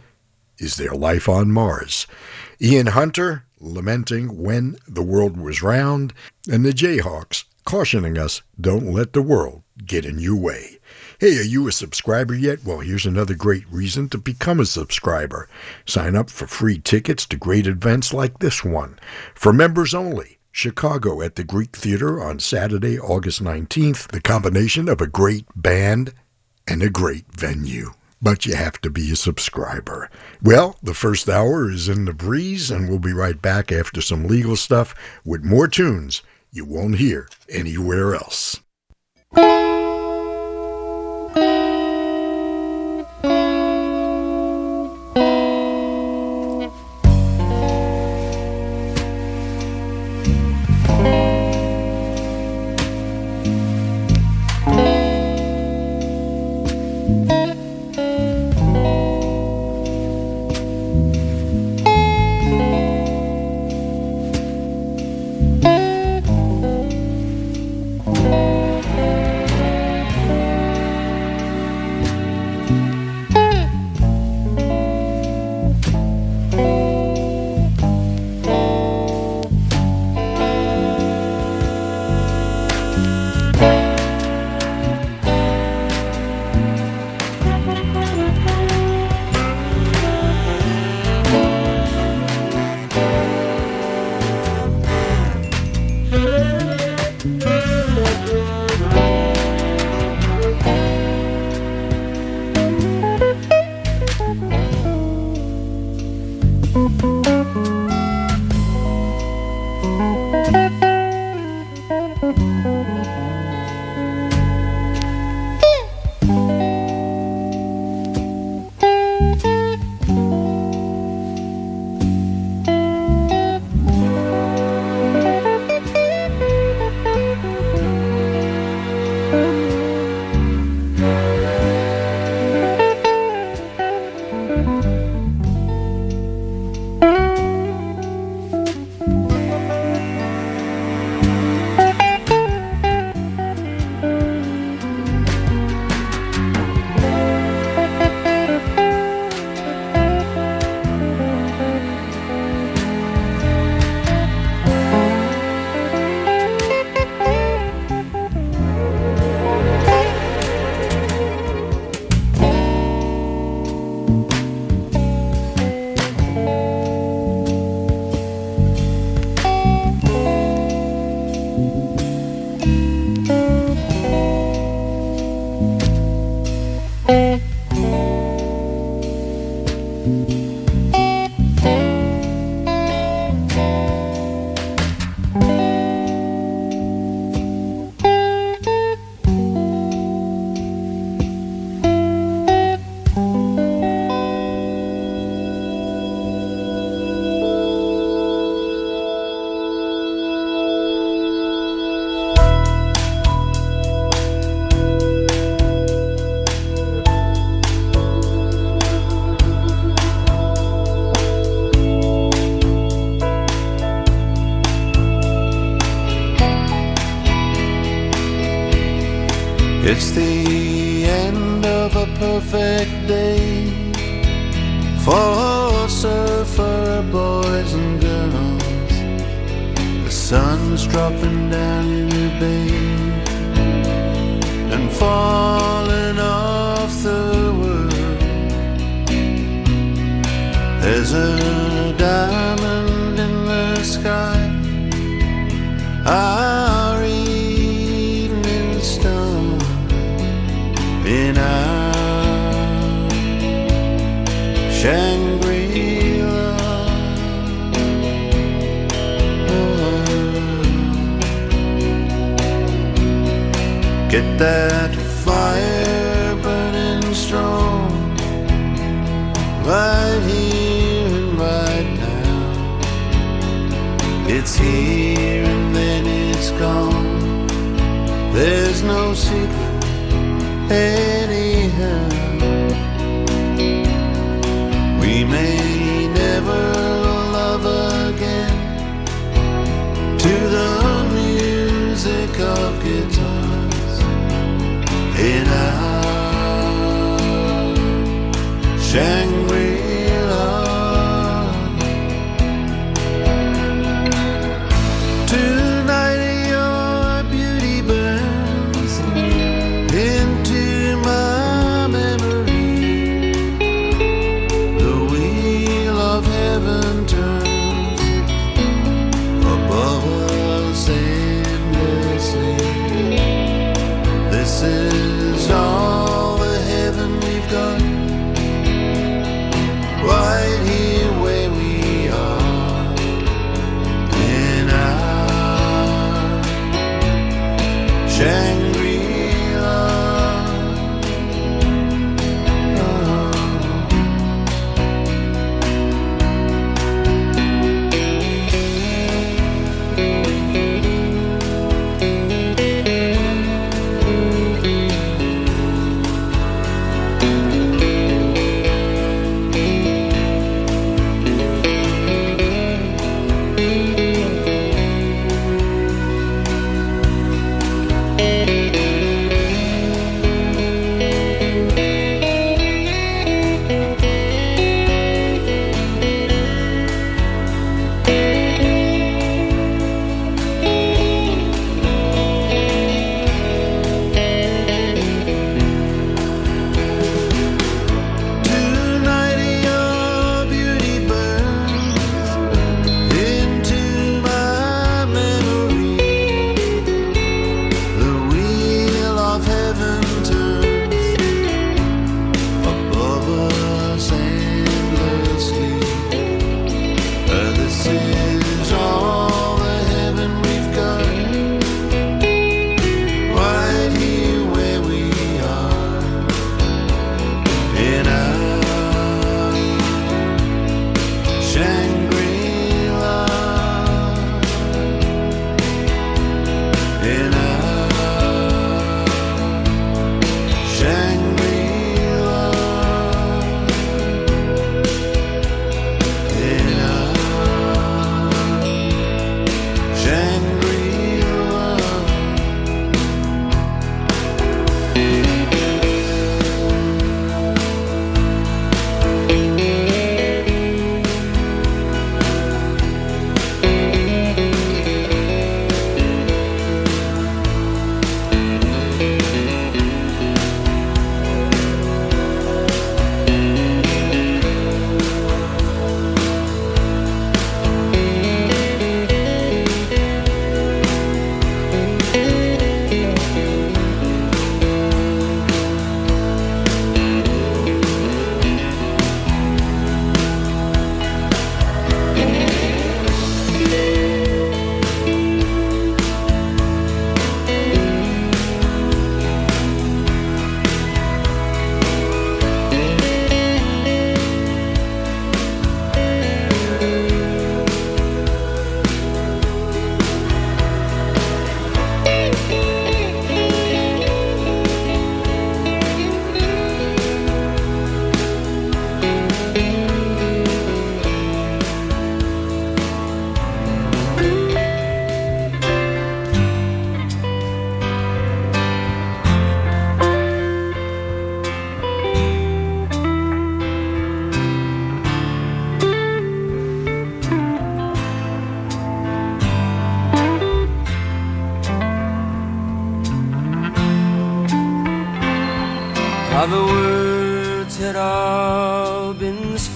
Is 0.57 0.77
there 0.77 0.93
life 0.93 1.27
on 1.27 1.51
Mars? 1.51 2.07
Ian 2.61 2.87
Hunter 2.87 3.43
lamenting 3.59 4.41
when 4.41 4.77
the 4.87 5.03
world 5.03 5.35
was 5.35 5.61
round, 5.61 6.13
and 6.49 6.63
the 6.63 6.71
Jayhawks 6.71 7.43
cautioning 7.65 8.17
us 8.17 8.41
don't 8.61 8.93
let 8.93 9.11
the 9.11 9.21
world 9.21 9.61
get 9.85 10.05
in 10.05 10.19
your 10.19 10.37
way. 10.37 10.79
Hey, 11.21 11.37
are 11.37 11.43
you 11.43 11.67
a 11.67 11.71
subscriber 11.71 12.33
yet? 12.33 12.63
Well, 12.65 12.79
here's 12.79 13.05
another 13.05 13.35
great 13.35 13.65
reason 13.69 14.09
to 14.09 14.17
become 14.17 14.59
a 14.59 14.65
subscriber. 14.65 15.47
Sign 15.85 16.15
up 16.15 16.31
for 16.31 16.47
free 16.47 16.79
tickets 16.79 17.27
to 17.27 17.37
great 17.37 17.67
events 17.67 18.11
like 18.11 18.39
this 18.39 18.63
one. 18.65 18.97
For 19.35 19.53
members 19.53 19.93
only, 19.93 20.39
Chicago 20.51 21.21
at 21.21 21.35
the 21.35 21.43
Greek 21.43 21.75
Theater 21.75 22.19
on 22.19 22.39
Saturday, 22.39 22.97
August 22.99 23.43
19th. 23.43 24.07
The 24.07 24.19
combination 24.19 24.89
of 24.89 24.99
a 24.99 25.05
great 25.05 25.45
band 25.55 26.15
and 26.67 26.81
a 26.81 26.89
great 26.89 27.31
venue. 27.31 27.91
But 28.19 28.47
you 28.47 28.55
have 28.55 28.81
to 28.81 28.89
be 28.89 29.11
a 29.11 29.15
subscriber. 29.15 30.09
Well, 30.41 30.79
the 30.81 30.95
first 30.95 31.29
hour 31.29 31.69
is 31.69 31.87
in 31.87 32.05
the 32.05 32.13
breeze, 32.13 32.71
and 32.71 32.89
we'll 32.89 32.97
be 32.97 33.13
right 33.13 33.39
back 33.39 33.71
after 33.71 34.01
some 34.01 34.25
legal 34.25 34.55
stuff 34.55 34.95
with 35.23 35.43
more 35.43 35.67
tunes 35.67 36.23
you 36.51 36.65
won't 36.65 36.95
hear 36.95 37.29
anywhere 37.47 38.15
else. 38.15 38.59
Thank 41.33 41.45
you. 41.55 41.60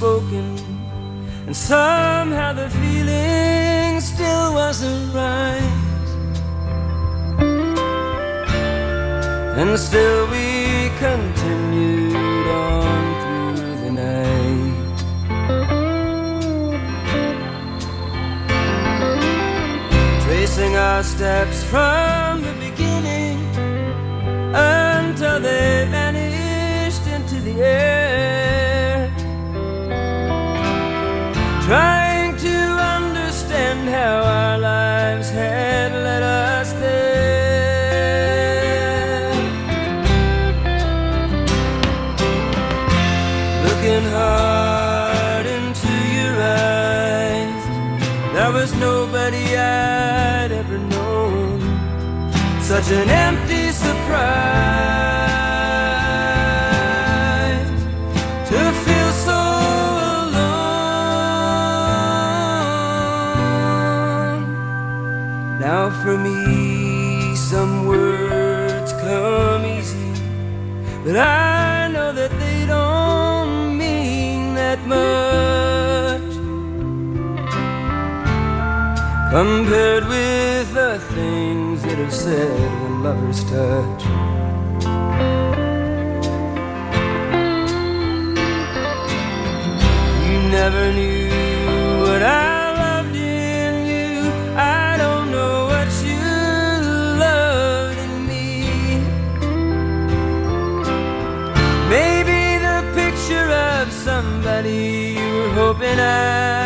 spoken, 0.05 0.47
and 1.47 1.55
somehow 1.55 2.53
the 2.53 2.69
feeling 2.69 3.99
still 3.99 4.53
wasn't 4.53 5.05
right. 5.15 5.81
And 9.59 9.79
still 9.79 10.21
we 10.33 10.91
continued 10.99 12.45
on 12.69 13.03
through 13.21 13.77
the 13.83 13.91
night. 14.05 14.97
Tracing 20.23 20.73
our 20.75 21.01
steps 21.01 21.63
from 21.63 22.43
the 22.47 22.53
beginning 22.65 23.37
until 24.53 25.39
they 25.39 25.87
vanished 25.89 27.05
into 27.07 27.37
the 27.47 27.55
air. 27.63 28.04
for 66.05 66.17
me 66.19 67.35
some 67.35 67.87
words 67.87 68.91
come 68.93 69.65
easy 69.65 70.11
but 71.03 71.15
i 71.15 71.87
know 71.87 72.11
that 72.11 72.31
they 72.39 72.65
don't 72.67 73.77
mean 73.77 74.53
that 74.55 74.79
much. 74.85 76.33
Compared 79.31 80.05
with 80.07 80.73
the 80.73 80.99
things 81.13 81.81
that 81.83 81.97
are 81.97 82.11
said 82.11 82.71
when 82.81 83.03
lovers 83.03 83.43
touch 83.45 83.94
been. 105.85 106.64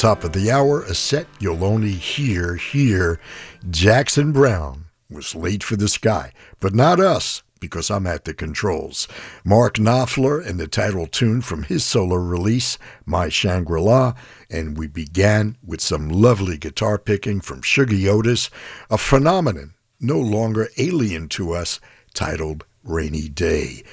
Top 0.00 0.24
of 0.24 0.32
the 0.32 0.50
hour, 0.50 0.82
a 0.84 0.94
set 0.94 1.26
you'll 1.40 1.62
only 1.62 1.92
hear 1.92 2.54
here. 2.54 3.20
Jackson 3.68 4.32
Browne 4.32 4.86
was 5.10 5.34
late 5.34 5.62
for 5.62 5.76
the 5.76 5.88
sky, 5.88 6.32
but 6.58 6.74
not 6.74 6.98
us, 6.98 7.42
because 7.60 7.90
I'm 7.90 8.06
at 8.06 8.24
the 8.24 8.32
controls. 8.32 9.06
Mark 9.44 9.74
Knopfler 9.74 10.42
and 10.42 10.58
the 10.58 10.66
title 10.66 11.06
tune 11.06 11.42
from 11.42 11.64
his 11.64 11.84
solo 11.84 12.16
release, 12.16 12.78
My 13.04 13.28
Shangri 13.28 13.78
La, 13.78 14.14
and 14.48 14.78
we 14.78 14.86
began 14.86 15.58
with 15.62 15.82
some 15.82 16.08
lovely 16.08 16.56
guitar 16.56 16.96
picking 16.96 17.42
from 17.42 17.60
Shuggie 17.60 18.08
Otis, 18.08 18.48
a 18.88 18.96
phenomenon 18.96 19.74
no 20.00 20.18
longer 20.18 20.70
alien 20.78 21.28
to 21.28 21.52
us, 21.52 21.78
titled 22.14 22.64
Rainy 22.82 23.28
Day. 23.28 23.84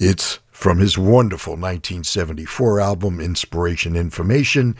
It's 0.00 0.40
from 0.50 0.80
his 0.80 0.98
wonderful 0.98 1.52
1974 1.52 2.80
album 2.80 3.20
Inspiration 3.20 3.94
Information. 3.94 4.74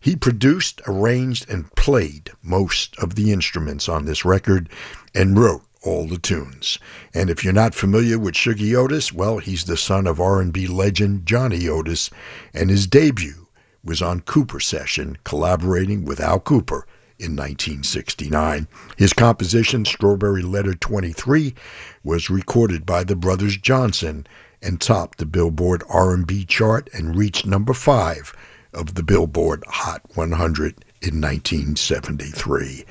He 0.00 0.16
produced, 0.16 0.80
arranged, 0.86 1.48
and 1.50 1.70
played 1.74 2.30
most 2.42 2.98
of 2.98 3.14
the 3.14 3.32
instruments 3.32 3.88
on 3.88 4.06
this 4.06 4.24
record 4.24 4.70
and 5.14 5.38
wrote 5.38 5.62
all 5.82 6.06
the 6.06 6.18
tunes. 6.18 6.78
And 7.14 7.28
if 7.28 7.44
you're 7.44 7.52
not 7.52 7.74
familiar 7.74 8.18
with 8.18 8.34
Shuggie 8.34 8.74
Otis, 8.74 9.12
well, 9.12 9.38
he's 9.38 9.64
the 9.64 9.76
son 9.76 10.06
of 10.06 10.20
R&B 10.20 10.66
legend 10.66 11.26
Johnny 11.26 11.68
Otis, 11.68 12.10
and 12.54 12.70
his 12.70 12.86
debut 12.86 13.46
was 13.84 14.02
on 14.02 14.20
Kooper 14.20 14.62
Session, 14.62 15.18
collaborating 15.24 16.04
with 16.04 16.20
Al 16.20 16.40
Kooper 16.40 16.82
in 17.18 17.36
1969. 17.36 18.68
His 18.96 19.12
composition, 19.12 19.84
Strawberry 19.84 20.42
Letter 20.42 20.74
23, 20.74 21.54
was 22.02 22.30
recorded 22.30 22.86
by 22.86 23.04
the 23.04 23.16
brothers 23.16 23.56
Johnson 23.56 24.26
and 24.62 24.80
topped 24.80 25.18
the 25.18 25.26
Billboard 25.26 25.82
R&B 25.88 26.44
chart 26.44 26.88
and 26.92 27.16
reached 27.16 27.46
number 27.46 27.72
5 27.72 28.34
of 28.72 28.94
the 28.94 29.02
Billboard 29.02 29.64
Hot 29.66 30.02
100 30.14 30.84
in 31.02 31.20
1973. 31.20 32.84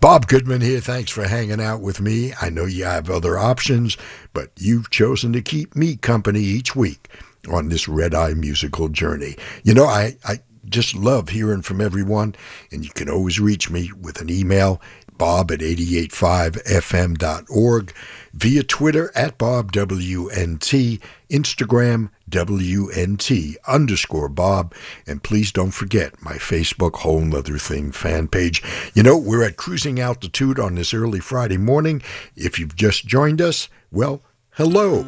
Bob 0.00 0.26
Goodman 0.26 0.60
here. 0.60 0.80
Thanks 0.80 1.10
for 1.10 1.26
hanging 1.26 1.60
out 1.60 1.80
with 1.80 2.00
me. 2.00 2.32
I 2.40 2.50
know 2.50 2.66
you 2.66 2.84
have 2.84 3.10
other 3.10 3.38
options, 3.38 3.96
but 4.32 4.50
you've 4.56 4.90
chosen 4.90 5.32
to 5.32 5.42
keep 5.42 5.74
me 5.74 5.96
company 5.96 6.40
each 6.40 6.76
week 6.76 7.08
on 7.48 7.68
this 7.68 7.88
red 7.88 8.14
eye 8.14 8.34
musical 8.34 8.88
journey. 8.88 9.36
You 9.62 9.74
know, 9.74 9.86
I, 9.86 10.16
I 10.24 10.40
just 10.68 10.94
love 10.94 11.30
hearing 11.30 11.62
from 11.62 11.80
everyone, 11.80 12.34
and 12.70 12.84
you 12.84 12.90
can 12.90 13.08
always 13.08 13.40
reach 13.40 13.70
me 13.70 13.90
with 14.00 14.20
an 14.20 14.30
email, 14.30 14.80
bob 15.16 15.50
at 15.50 15.60
885fm.org, 15.60 17.94
via 18.34 18.62
Twitter 18.62 19.10
at 19.14 19.38
BobWNT, 19.38 21.00
Instagram 21.30 22.10
WNT 22.30 23.54
underscore 23.66 24.28
Bob, 24.28 24.74
and 25.06 25.22
please 25.22 25.52
don't 25.52 25.70
forget 25.70 26.20
my 26.22 26.34
Facebook 26.34 26.96
Whole 26.96 27.20
'Nuther 27.20 27.58
Thing 27.58 27.92
fan 27.92 28.28
page. 28.28 28.62
You 28.94 29.02
know, 29.02 29.16
we're 29.16 29.44
at 29.44 29.56
cruising 29.56 30.00
altitude 30.00 30.58
on 30.58 30.74
this 30.74 30.92
early 30.92 31.20
Friday 31.20 31.58
morning. 31.58 32.02
If 32.34 32.58
you've 32.58 32.76
just 32.76 33.06
joined 33.06 33.40
us, 33.40 33.68
well, 33.90 34.22
hello. 34.50 35.06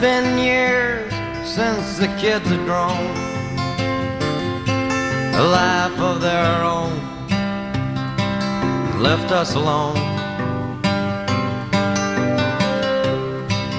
Been 0.00 0.38
years 0.38 1.12
since 1.44 1.98
the 1.98 2.06
kids 2.18 2.48
had 2.48 2.64
grown 2.64 3.06
a 5.34 5.44
life 5.44 5.98
of 6.00 6.22
their 6.22 6.62
own 6.62 6.96
left 8.98 9.30
us 9.30 9.54
alone. 9.54 9.96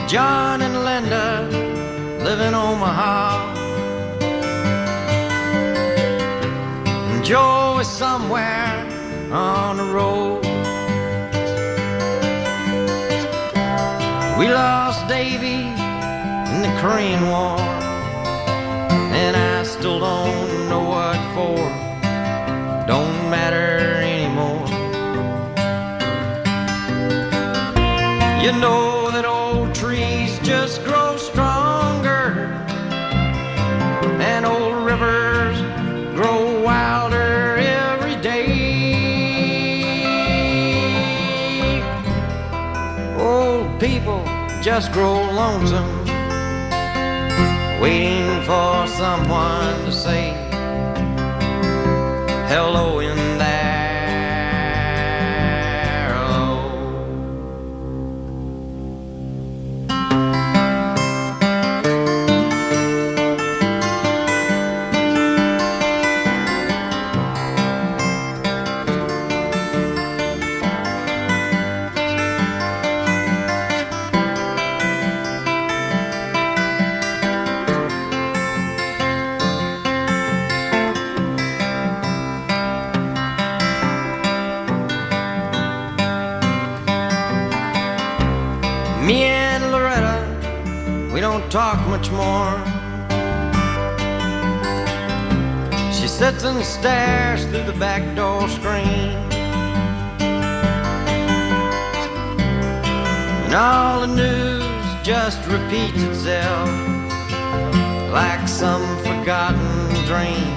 John 0.07 0.61
and 0.61 0.84
Linda 0.85 1.48
live 2.23 2.41
in 2.41 2.53
Omaha. 2.53 3.53
And 7.11 7.26
Joe 7.26 7.80
is 7.80 7.88
somewhere 7.88 8.76
on 9.31 9.77
the 9.77 9.85
road. 9.85 10.45
We 14.38 14.48
lost 14.48 15.07
Davy 15.07 15.81
in 16.52 16.61
the 16.61 16.73
Korean 16.82 17.23
War. 17.28 17.60
And 19.22 19.36
I 19.36 19.64
still 19.64 19.99
don't 19.99 20.69
know 20.69 20.84
what 20.84 21.19
for. 21.34 21.57
Don't 22.88 23.30
matter 23.30 23.80
anymore. 24.02 24.68
You 28.44 28.52
know 28.60 29.11
that 29.11 29.26
old 29.26 29.76
trees 29.76 30.40
just 30.40 30.84
grow 30.84 31.15
stronger, 31.15 32.49
and 34.19 34.45
old 34.45 34.84
rivers 34.84 35.57
grow 36.15 36.61
wilder 36.64 37.57
every 37.57 38.15
day. 38.15 38.48
Old 43.19 43.80
people 43.80 44.23
just 44.61 44.91
grow 44.91 45.22
lonesome, 45.32 46.01
waiting 47.82 48.40
for 48.44 48.86
someone 48.86 49.74
to 49.86 49.91
say 49.91 50.40
sits 96.22 96.43
and 96.43 96.64
stares 96.64 97.45
through 97.45 97.64
the 97.64 97.80
back 97.80 98.03
door 98.15 98.48
screen. 98.48 99.18
And 103.45 103.56
all 103.56 104.02
the 104.02 104.14
news 104.23 104.64
just 105.02 105.39
repeats 105.48 105.99
itself 106.03 106.69
like 108.11 108.48
some 108.48 108.85
forgotten 108.99 109.88
dream 110.06 110.53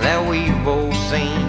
that 0.00 0.24
we've 0.26 0.64
both 0.64 0.96
seen. 1.12 1.44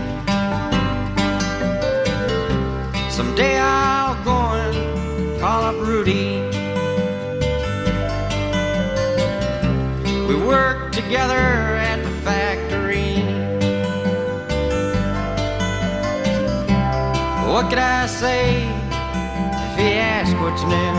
Someday 3.09 3.57
I'll 3.57 4.21
go 4.25 4.37
and 4.59 5.39
call 5.39 5.63
up 5.63 5.75
Rudy. 5.87 6.41
We 10.27 10.35
worked 10.35 10.93
together 10.93 11.78
What 17.59 17.67
could 17.69 17.79
I 17.79 18.05
say 18.05 18.63
if 19.65 19.77
he 19.77 19.91
asked 20.15 20.33
what's 20.39 20.63
new? 20.63 20.93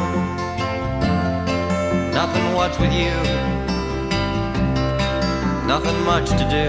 Nothing 2.12 2.52
what's 2.52 2.78
with 2.78 2.92
you, 2.92 3.16
nothing 5.66 5.98
much 6.04 6.28
to 6.28 6.44
do. 6.58 6.66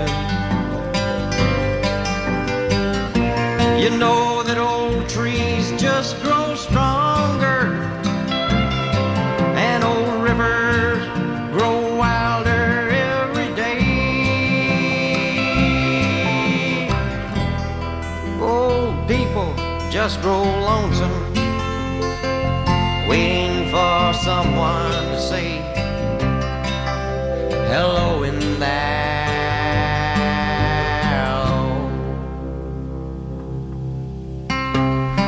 You 3.83 3.89
know 3.97 4.43
that 4.43 4.57
old 4.57 5.09
trees 5.09 5.73
just 5.73 6.17
grow 6.21 6.40
grow 20.21 20.43
lonesome, 20.43 21.33
waiting 23.07 23.71
for 23.71 24.13
someone 24.13 24.91
to 25.09 25.19
say 25.19 25.57
hello 27.71 28.21
in 28.21 28.59
there. 28.59 29.01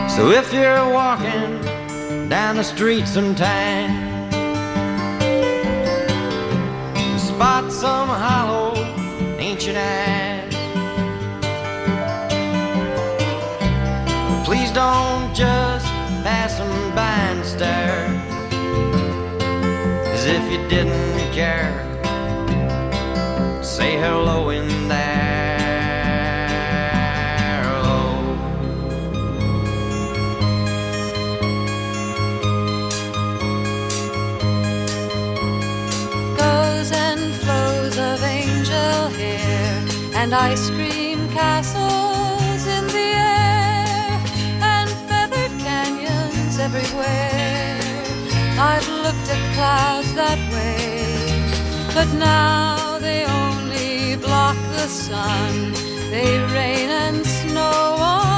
So 0.10 0.30
if 0.30 0.54
you're 0.54 0.94
walking 0.94 1.60
down 2.30 2.58
the 2.58 2.64
street 2.64 3.08
sometime, 3.08 3.90
spot 7.18 7.72
some 7.72 8.10
hollow 8.10 8.76
ancient. 9.40 10.03
don't 14.74 15.36
just 15.36 15.86
pass 16.24 16.58
them 16.58 16.96
by 16.96 17.16
and 17.32 17.46
stare 17.46 18.08
as 20.12 20.26
if 20.26 20.52
you 20.52 20.68
didn't 20.68 21.32
care. 21.32 21.72
Say 23.62 23.98
hello 23.98 24.50
in 24.50 24.88
there. 24.88 25.54
Goes 36.36 36.92
and 36.92 37.34
flows 37.36 37.98
of 38.00 38.24
angel 38.24 39.10
hair 39.10 39.86
and 40.16 40.34
ice 40.34 40.72
cream 40.72 40.83
I've 48.66 48.88
looked 48.88 49.28
at 49.36 49.42
clouds 49.56 50.14
that 50.14 50.40
way, 50.54 51.04
but 51.94 52.08
now 52.14 52.98
they 52.98 53.26
only 53.26 54.16
block 54.16 54.56
the 54.78 54.88
sun. 54.88 55.74
They 56.10 56.40
rain 56.56 56.90
and 56.90 57.26
snow 57.26 58.33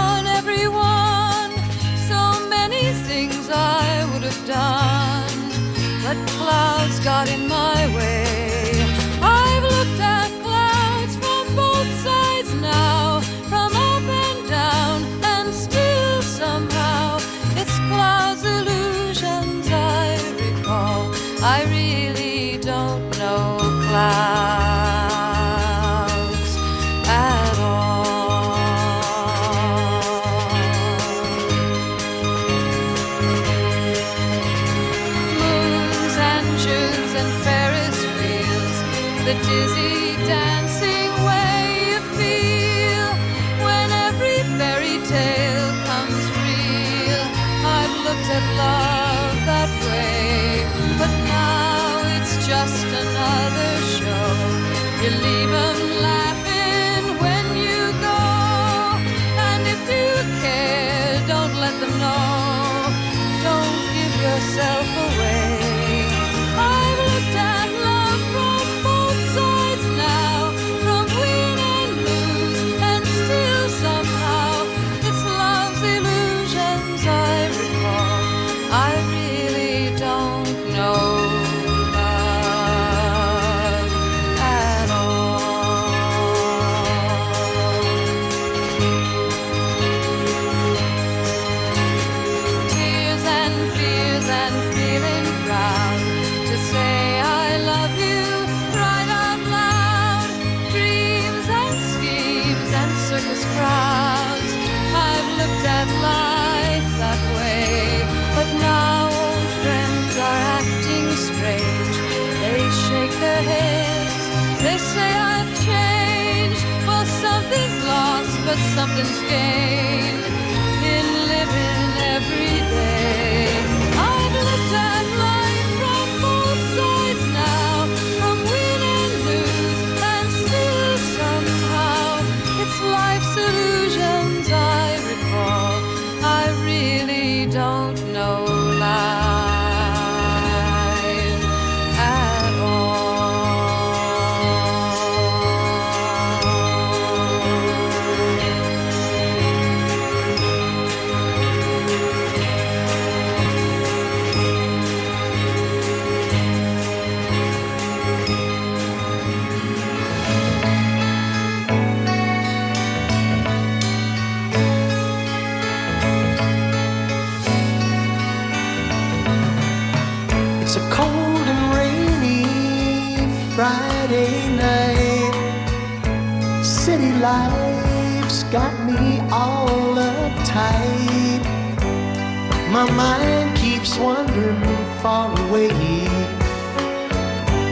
My 182.76 182.91
mind 182.91 183.56
keeps 183.56 183.97
wandering 183.97 184.61
far 185.02 185.31
away. 185.47 185.69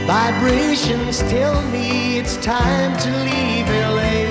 Vibrations 0.06 1.18
tell 1.28 1.60
me 1.70 2.16
it's 2.16 2.38
time 2.38 2.96
to 3.00 3.10
leave 3.10 3.68
LA. 3.68 4.23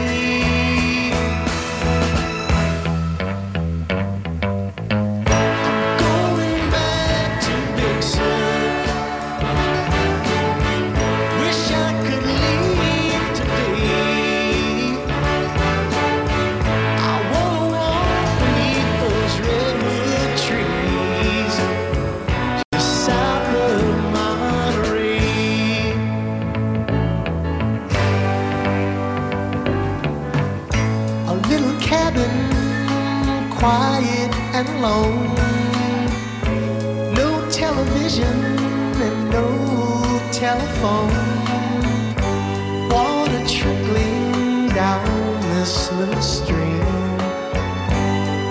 Water 42.89 43.43
trickling 43.47 44.69
down 44.69 45.41
this 45.53 45.91
little 45.93 46.21
stream 46.21 46.83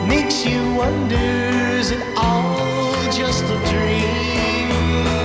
makes 0.08 0.44
you 0.46 0.74
wonder 0.74 1.16
is 1.78 1.90
it 1.90 2.02
all 2.16 2.94
just 3.10 3.44
a 3.44 3.58
dream? 3.70 5.21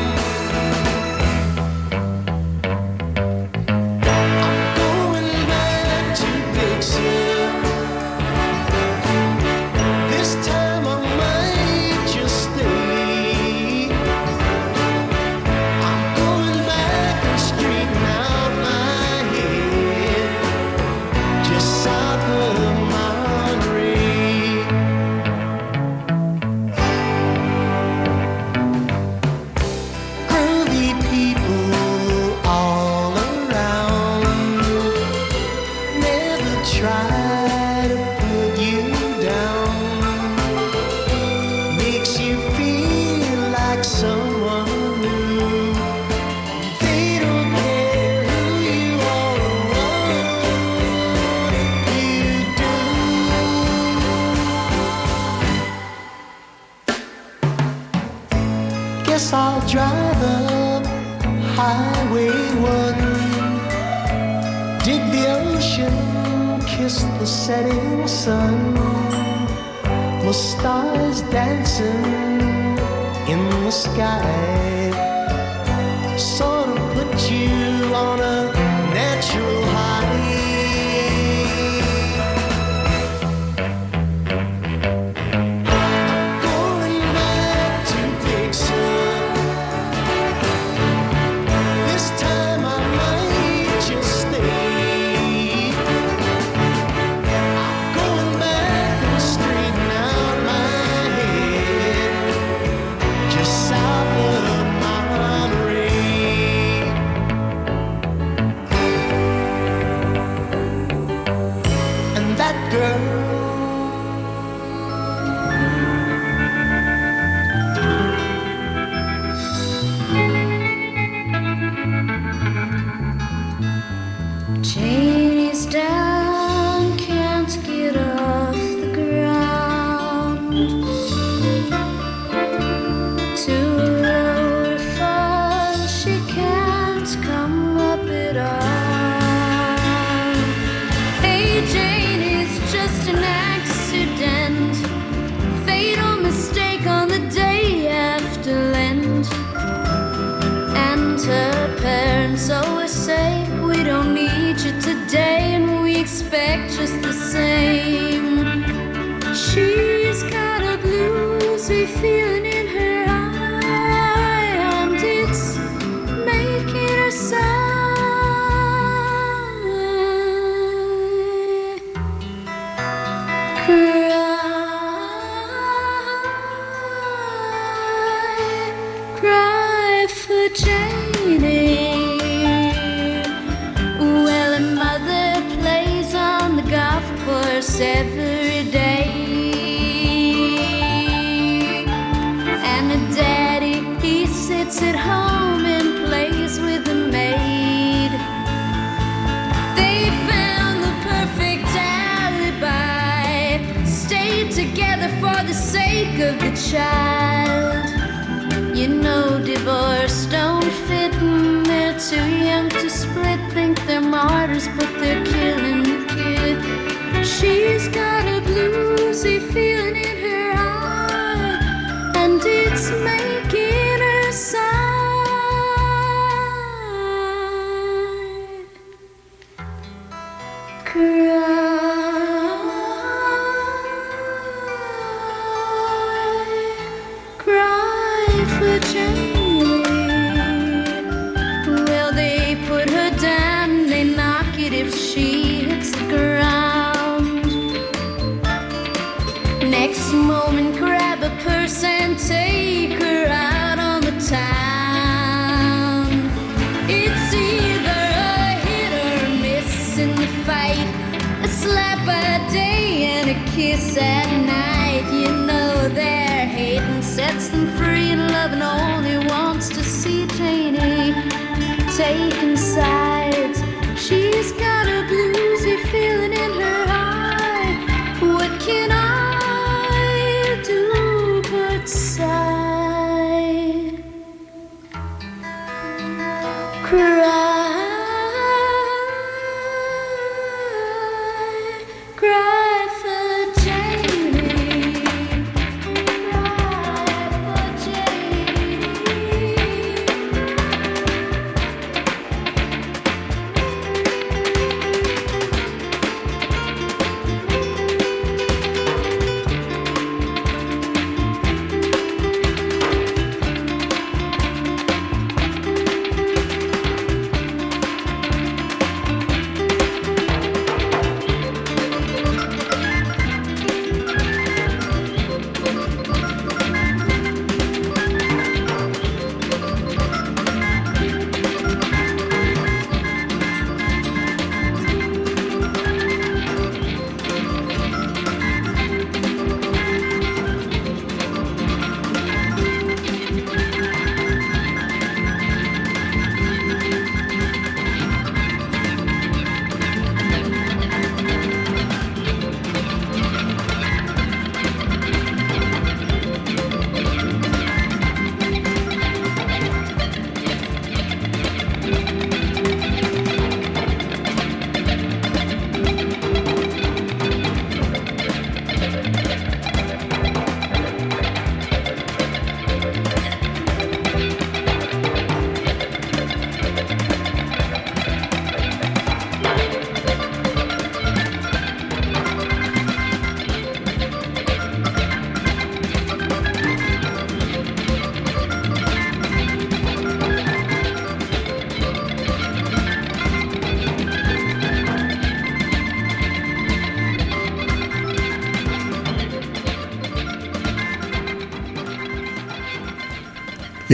sky 73.97 74.56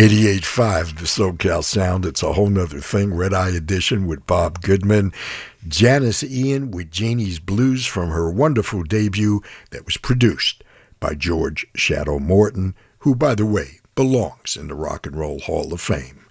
88.5, 0.04 0.98
the 0.98 1.06
SoCal 1.06 1.64
Sound. 1.64 2.06
It's 2.06 2.22
a 2.22 2.34
Whole 2.34 2.50
'Nuther 2.50 2.82
Thing. 2.82 3.14
Red 3.14 3.34
Eye 3.34 3.52
Edition 3.52 4.06
with 4.06 4.28
Bob 4.28 4.62
Goodman. 4.62 5.14
Janis 5.66 6.26
Ian 6.26 6.72
with 6.72 6.92
Janie's 6.92 7.40
Blues 7.40 7.86
from 7.86 8.10
her 8.10 8.30
wonderful 8.30 8.84
debut 8.84 9.42
that 9.72 9.86
was 9.86 9.96
produced 9.96 10.62
by 11.00 11.16
George 11.16 11.66
Shadow 11.74 12.20
Morton, 12.20 12.76
who, 13.00 13.16
by 13.16 13.34
the 13.34 13.46
way, 13.46 13.80
belongs 13.96 14.58
in 14.58 14.68
the 14.68 14.76
Rock 14.76 15.08
and 15.08 15.16
Roll 15.16 15.40
Hall 15.40 15.72
of 15.72 15.80
Fame. 15.80 16.26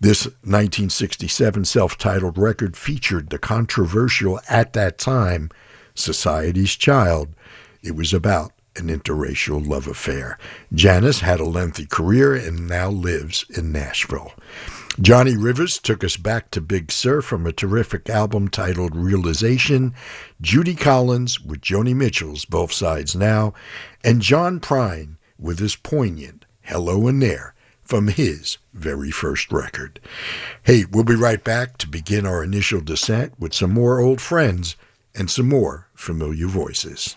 This 0.00 0.24
1967 0.24 1.66
self 1.66 1.98
titled 1.98 2.38
record 2.38 2.74
featured 2.74 3.28
the 3.28 3.38
controversial, 3.38 4.40
at 4.48 4.72
that 4.72 4.96
time, 4.96 5.50
Society's 5.94 6.74
Child. 6.74 7.28
It 7.82 7.94
was 7.94 8.14
about 8.14 8.52
an 8.76 8.88
interracial 8.88 9.66
love 9.66 9.86
affair. 9.86 10.38
Janis 10.72 11.20
had 11.20 11.40
a 11.40 11.44
lengthy 11.44 11.86
career 11.86 12.34
and 12.34 12.68
now 12.68 12.88
lives 12.88 13.44
in 13.50 13.72
Nashville. 13.72 14.32
Johnny 15.00 15.36
Rivers 15.36 15.78
took 15.78 16.04
us 16.04 16.16
back 16.16 16.50
to 16.50 16.60
Big 16.60 16.92
Sur 16.92 17.22
from 17.22 17.46
a 17.46 17.52
terrific 17.52 18.10
album 18.10 18.48
titled 18.48 18.94
Realization, 18.94 19.94
Judy 20.40 20.74
Collins 20.74 21.40
with 21.40 21.60
Joni 21.60 21.94
Mitchell's 21.94 22.44
Both 22.44 22.72
Sides 22.72 23.14
Now, 23.14 23.54
and 24.04 24.20
John 24.20 24.60
Prine 24.60 25.16
with 25.38 25.58
his 25.58 25.76
poignant 25.76 26.44
Hello 26.62 27.08
in 27.08 27.20
There 27.20 27.54
from 27.82 28.08
his 28.08 28.58
very 28.72 29.10
first 29.10 29.50
record. 29.50 30.00
Hey, 30.62 30.84
we'll 30.84 31.04
be 31.04 31.16
right 31.16 31.42
back 31.42 31.78
to 31.78 31.88
begin 31.88 32.26
our 32.26 32.44
initial 32.44 32.80
descent 32.80 33.32
with 33.38 33.54
some 33.54 33.72
more 33.72 34.00
old 34.00 34.20
friends 34.20 34.76
and 35.14 35.30
some 35.30 35.48
more 35.48 35.88
familiar 35.94 36.46
voices. 36.46 37.16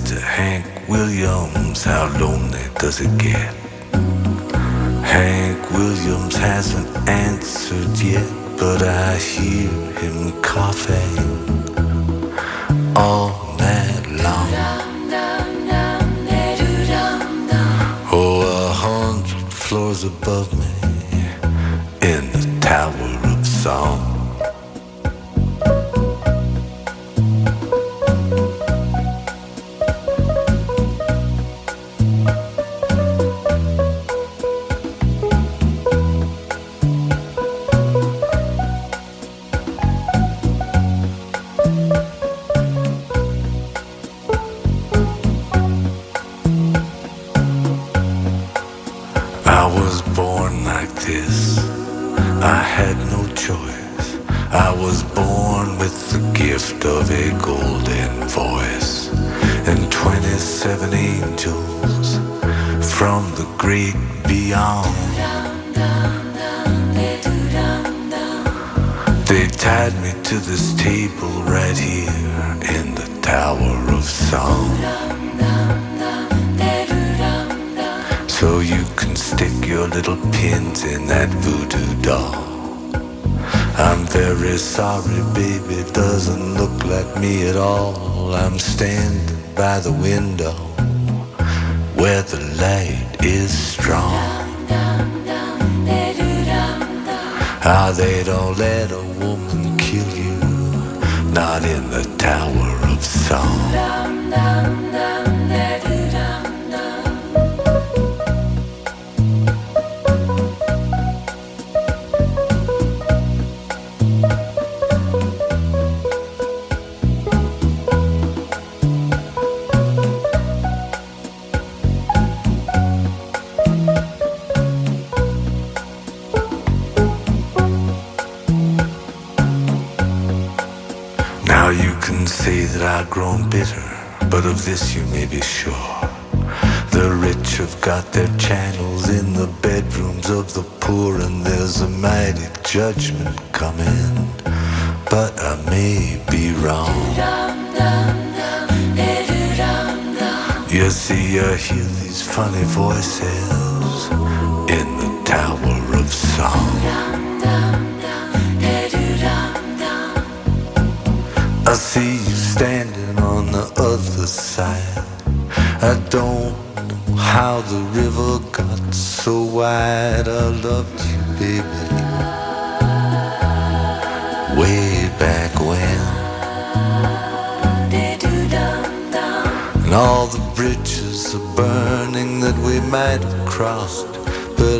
Hank 0.41 0.89
Williams, 0.89 1.83
how 1.83 2.07
lonely 2.17 2.65
does 2.79 2.99
it 2.99 3.15
get? 3.19 3.53
Hank 5.05 5.69
Williams 5.69 6.35
hasn't 6.35 6.89
answered 7.07 7.95
yet, 7.99 8.27
but 8.57 8.81
I 8.81 9.17
hear 9.17 9.69
him 10.01 10.31
coughing 10.41 11.15
all 12.95 13.40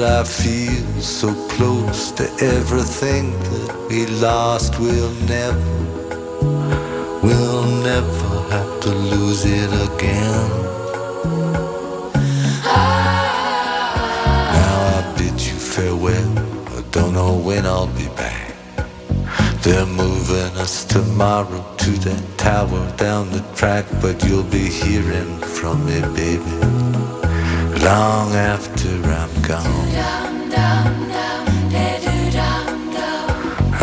that 0.01 0.21
I 0.21 0.23
feel 0.23 1.01
so 1.01 1.31
close 1.49 2.11
to 2.13 2.23
everything 2.41 3.31
that 3.39 3.87
we 3.87 4.07
lost. 4.07 4.79
We'll 4.79 5.13
never, 5.29 5.75
we'll 7.21 7.67
never 7.83 8.29
have 8.49 8.79
to 8.81 8.89
lose 8.89 9.45
it 9.45 9.71
again. 9.89 10.49
Ah. 12.65 13.83
Now 14.57 14.75
I 14.97 15.17
bid 15.17 15.39
you 15.39 15.53
farewell. 15.53 16.33
I 16.77 16.81
don't 16.89 17.13
know 17.13 17.37
when 17.37 17.65
I'll 17.67 17.93
be 17.95 18.07
back. 18.23 18.55
They're 19.61 19.85
moving 19.85 20.57
us 20.57 20.83
tomorrow 20.83 21.63
to 21.77 21.91
that 22.05 22.23
tower 22.37 22.91
down 22.97 23.29
the 23.29 23.43
track, 23.55 23.85
but 24.01 24.23
you'll 24.23 24.51
be 24.59 24.67
hearing 24.67 25.37
from 25.37 25.85
me, 25.85 26.01
baby 26.15 26.80
long 27.83 28.33
after 28.35 28.89
I'm 29.03 29.41
gone. 29.41 29.87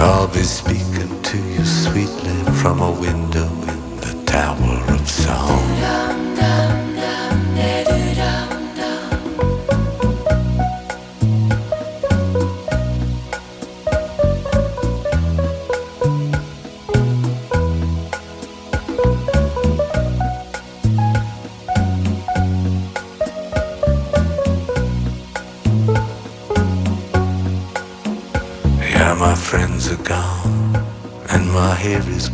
I'll 0.00 0.28
be 0.28 0.42
speaking 0.42 1.22
to 1.22 1.36
you 1.36 1.64
sweetly 1.64 2.52
from 2.60 2.80
a 2.80 2.92
window 2.92 3.48
in 3.48 3.96
the 4.00 4.22
Tower 4.24 4.94
of 4.94 5.08
Song. 5.08 5.67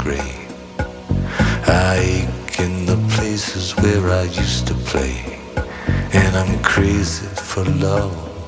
I 0.06 1.96
ache 1.96 2.60
in 2.60 2.84
the 2.84 2.96
places 3.16 3.74
where 3.78 4.10
I 4.10 4.24
used 4.24 4.66
to 4.66 4.74
play, 4.74 5.40
and 6.12 6.36
I'm 6.36 6.62
crazy 6.62 7.26
for 7.26 7.64
love. 7.64 8.43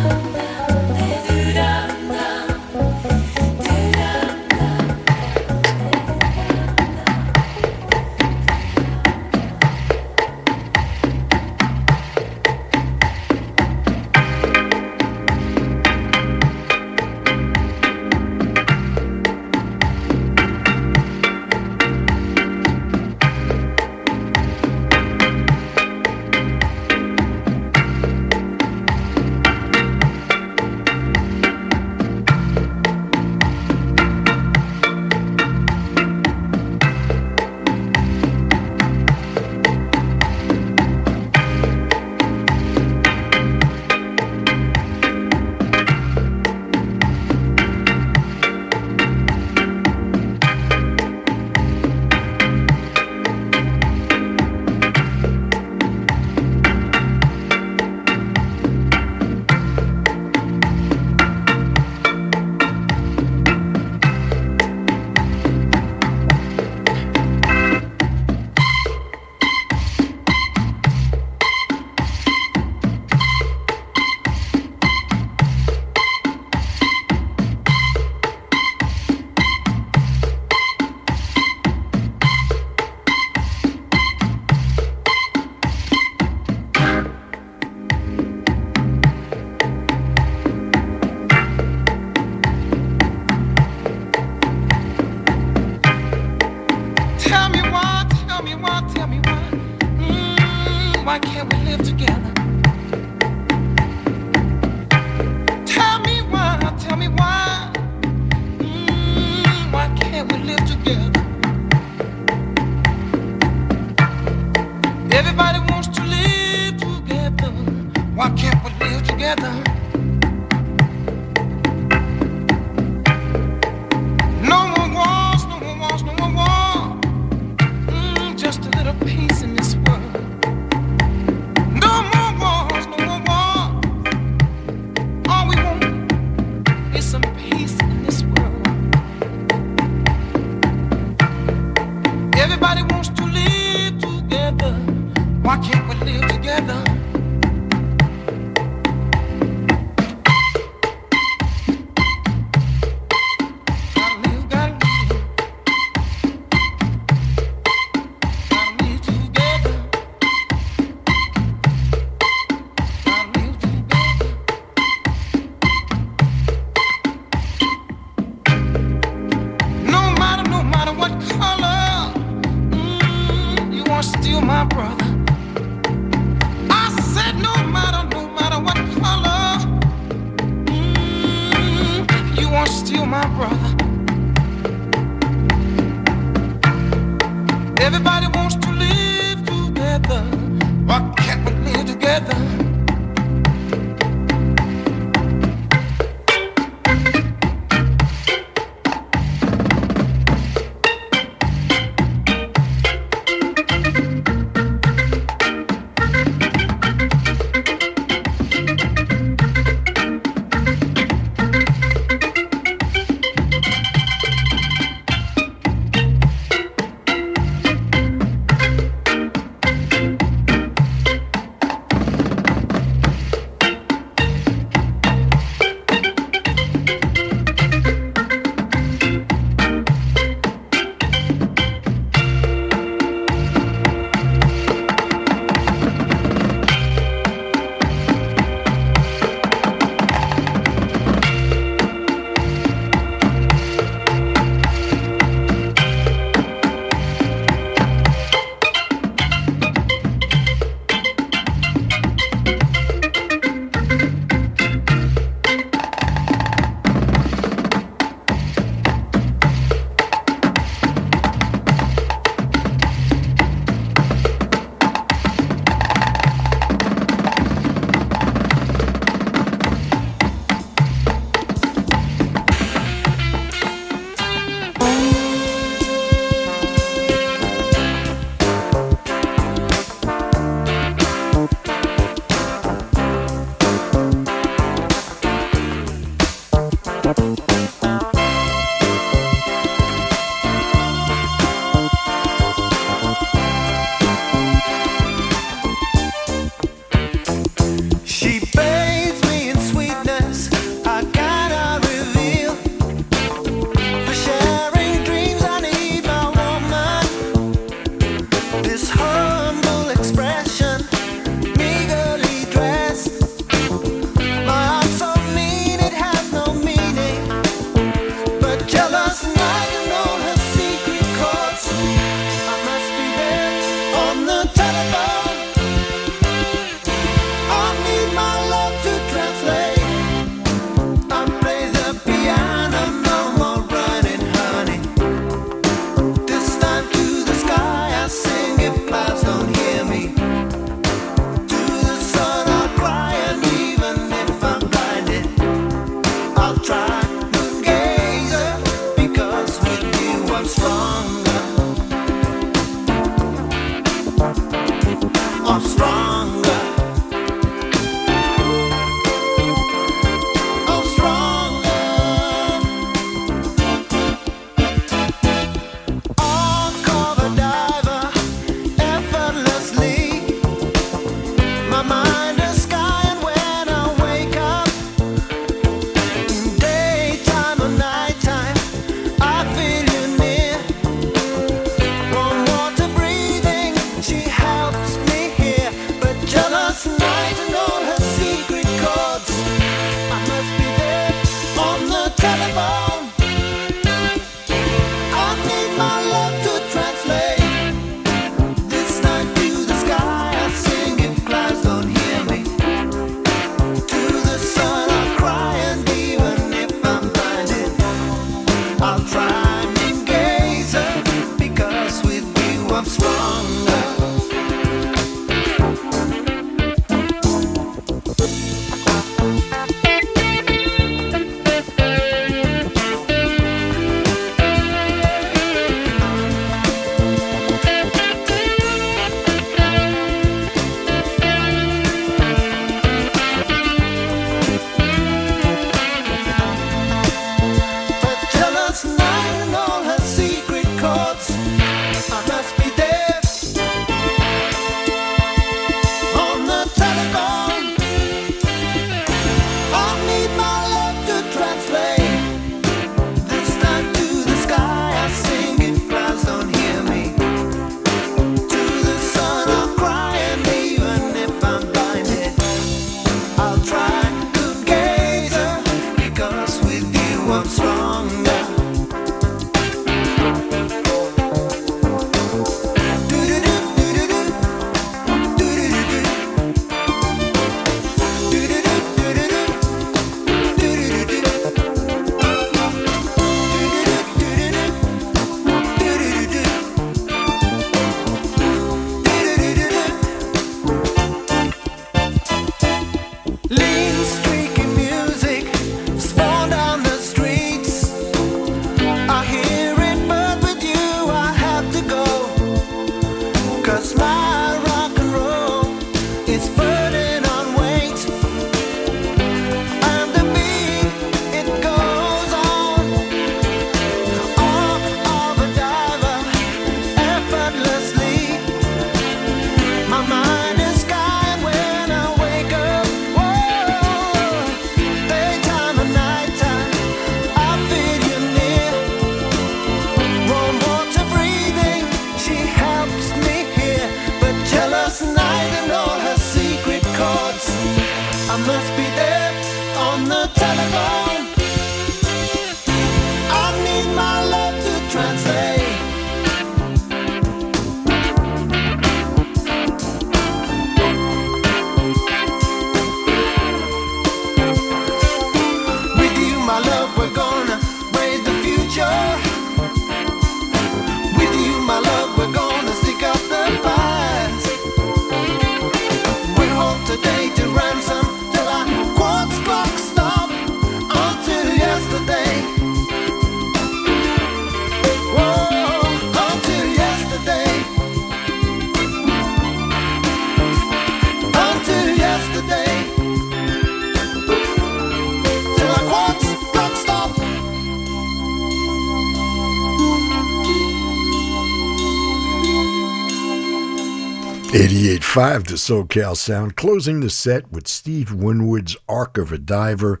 SoCal 595.10 596.16
Sound, 596.16 596.54
closing 596.54 597.00
the 597.00 597.10
set 597.10 597.50
with 597.50 597.66
Steve 597.66 598.12
Winwood's 598.12 598.76
Arc 598.88 599.18
of 599.18 599.32
a 599.32 599.38
Diver. 599.38 600.00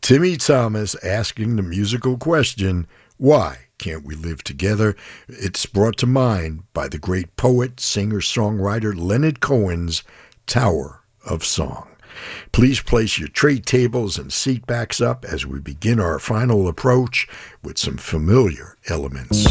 Timmy 0.00 0.36
Thomas 0.36 0.94
asking 1.04 1.56
the 1.56 1.62
musical 1.62 2.16
question, 2.16 2.86
Why 3.16 3.66
can't 3.78 4.04
we 4.04 4.14
live 4.14 4.44
together? 4.44 4.94
It's 5.26 5.66
brought 5.66 5.96
to 5.96 6.06
mind 6.06 6.62
by 6.72 6.86
the 6.86 7.00
great 7.00 7.34
poet, 7.34 7.80
singer, 7.80 8.20
songwriter 8.20 8.96
Leonard 8.96 9.40
Cohen's 9.40 10.04
Tower 10.46 11.02
of 11.26 11.44
Song. 11.44 11.88
Please 12.52 12.80
place 12.80 13.18
your 13.18 13.28
tray 13.28 13.58
tables 13.58 14.18
and 14.18 14.32
seat 14.32 14.64
backs 14.68 15.00
up 15.00 15.24
as 15.24 15.46
we 15.46 15.58
begin 15.58 15.98
our 15.98 16.20
final 16.20 16.68
approach 16.68 17.26
with 17.64 17.76
some 17.76 17.96
familiar 17.96 18.76
elements. 18.88 19.48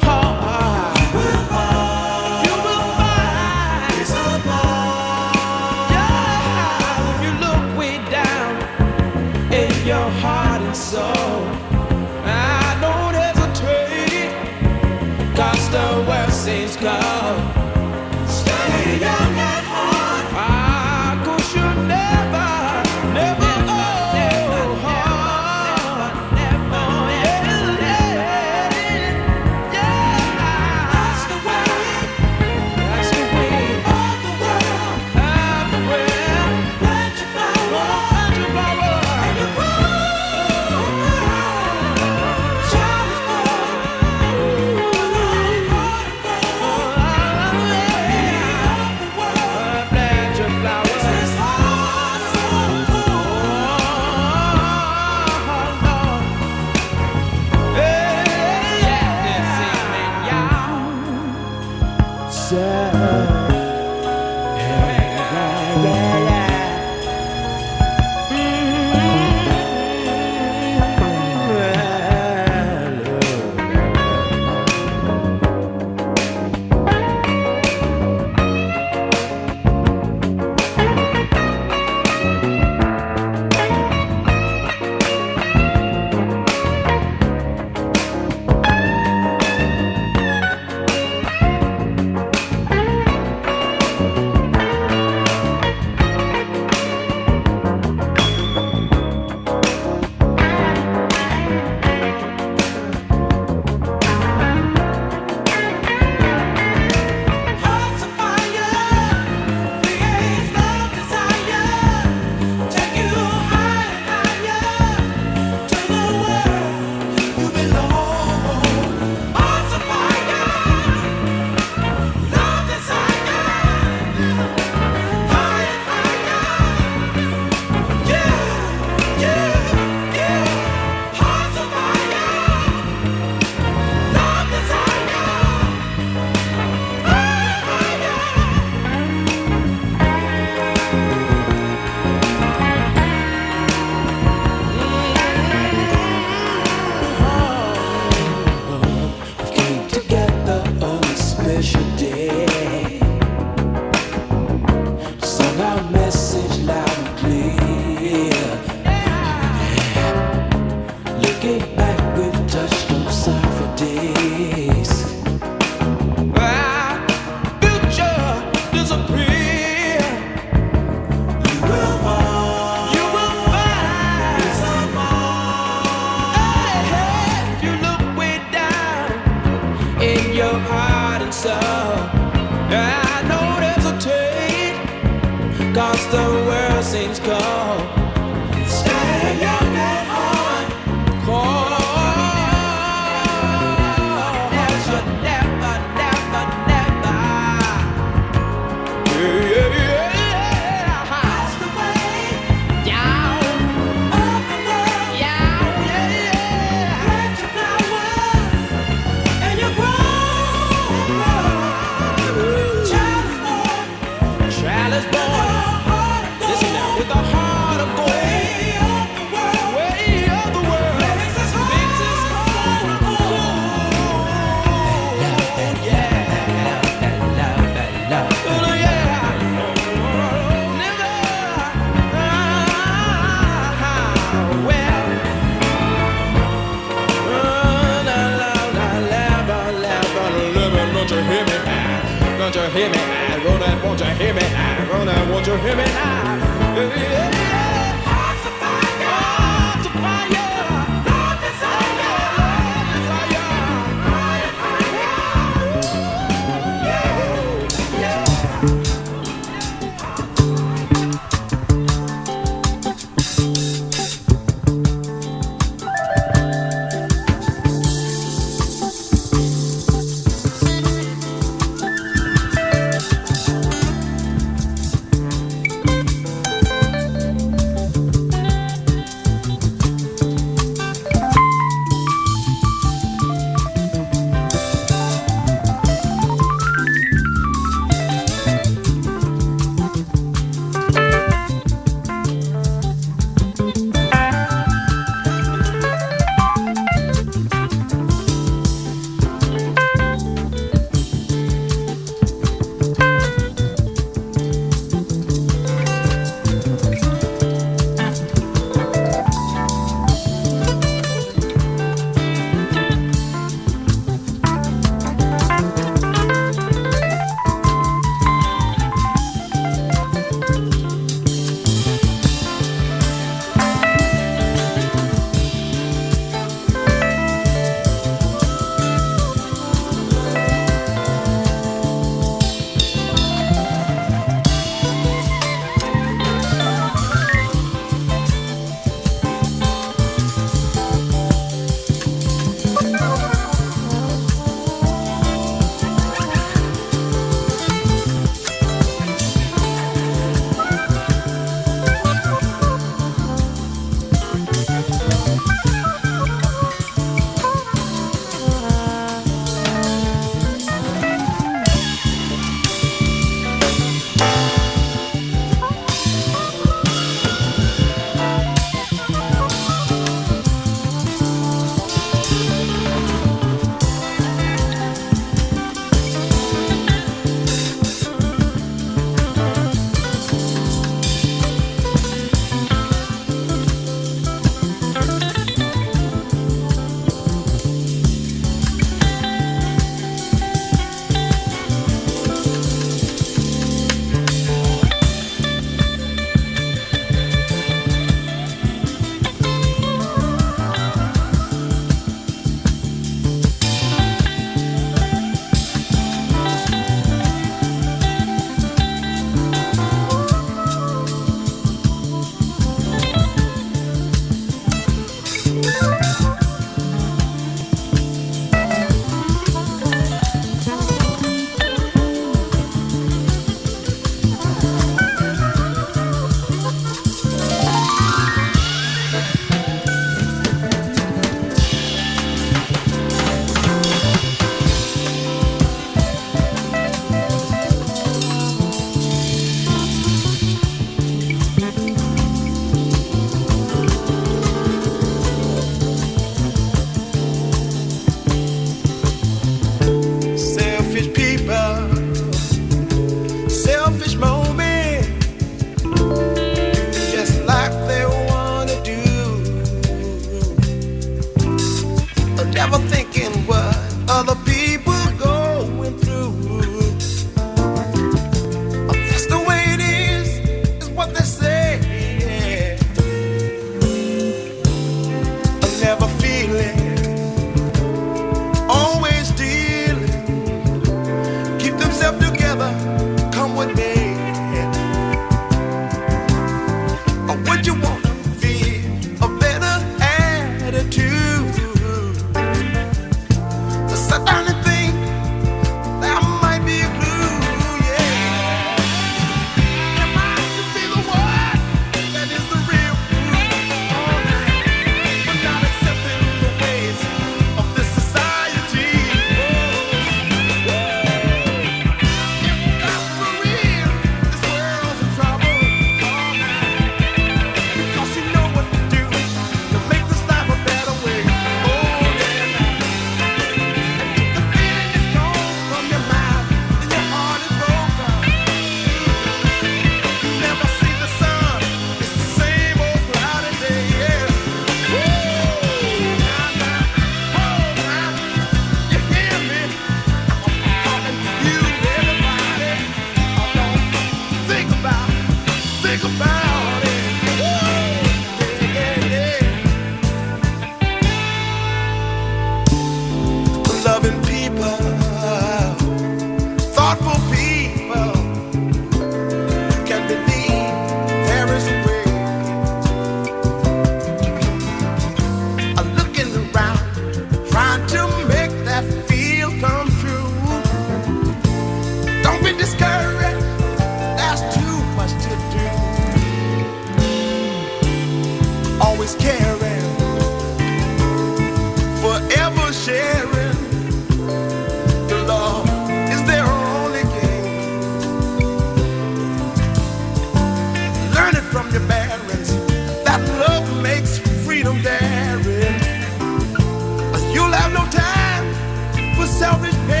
Selfish 599.41 600.00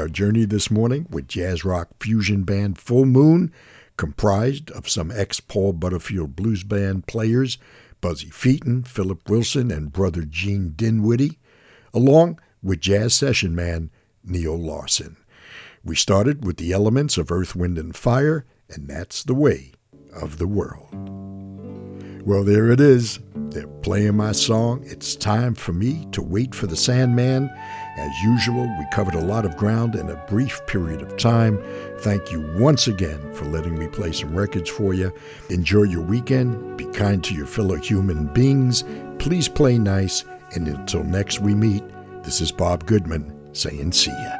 our 0.00 0.08
journey 0.08 0.46
this 0.46 0.70
morning 0.70 1.06
with 1.10 1.28
jazz 1.28 1.62
rock 1.62 1.88
fusion 2.00 2.42
band 2.42 2.78
Full 2.78 3.04
Moon, 3.04 3.52
comprised 3.98 4.70
of 4.70 4.88
some 4.88 5.10
ex 5.10 5.40
Paul 5.40 5.74
Butterfield 5.74 6.34
Blues 6.34 6.64
Band 6.64 7.06
players, 7.06 7.58
Buzzy 8.00 8.30
Feiten, 8.30 8.86
Philip 8.86 9.28
Wilson, 9.28 9.70
and 9.70 9.92
brother 9.92 10.22
Gene 10.22 10.72
Dinwiddie, 10.74 11.38
along 11.92 12.40
with 12.62 12.80
jazz 12.80 13.12
session 13.12 13.54
man 13.54 13.90
Neil 14.24 14.56
Larsen. 14.56 15.18
We 15.84 15.96
started 15.96 16.46
with 16.46 16.56
the 16.56 16.72
elements 16.72 17.18
of 17.18 17.30
Earth, 17.30 17.54
Wind, 17.54 17.76
and 17.76 17.94
Fire, 17.94 18.46
and 18.70 18.88
that's 18.88 19.22
the 19.22 19.34
way 19.34 19.72
of 20.14 20.38
the 20.38 20.48
world. 20.48 20.88
Well, 22.26 22.42
there 22.42 22.70
it 22.70 22.80
is. 22.80 23.18
They're 23.34 23.66
playing 23.66 24.16
my 24.16 24.32
song. 24.32 24.82
It's 24.86 25.14
time 25.14 25.54
for 25.54 25.74
me 25.74 26.06
to 26.12 26.22
wait 26.22 26.54
for 26.54 26.66
the 26.66 26.76
Sandman. 26.76 27.50
As 28.00 28.22
usual, 28.22 28.66
we 28.78 28.86
covered 28.90 29.14
a 29.14 29.20
lot 29.20 29.44
of 29.44 29.58
ground 29.58 29.94
in 29.94 30.08
a 30.08 30.16
brief 30.26 30.58
period 30.66 31.02
of 31.02 31.18
time. 31.18 31.62
Thank 31.98 32.32
you 32.32 32.40
once 32.56 32.88
again 32.88 33.20
for 33.34 33.44
letting 33.44 33.78
me 33.78 33.88
play 33.88 34.10
some 34.12 34.34
records 34.34 34.70
for 34.70 34.94
you. 34.94 35.12
Enjoy 35.50 35.82
your 35.82 36.00
weekend. 36.00 36.78
Be 36.78 36.86
kind 36.86 37.22
to 37.24 37.34
your 37.34 37.44
fellow 37.44 37.76
human 37.76 38.24
beings. 38.28 38.84
Please 39.18 39.48
play 39.48 39.76
nice. 39.76 40.24
And 40.54 40.66
until 40.66 41.04
next 41.04 41.40
we 41.40 41.54
meet, 41.54 41.84
this 42.24 42.40
is 42.40 42.50
Bob 42.50 42.86
Goodman 42.86 43.36
saying 43.52 43.92
see 43.92 44.10
ya. 44.10 44.39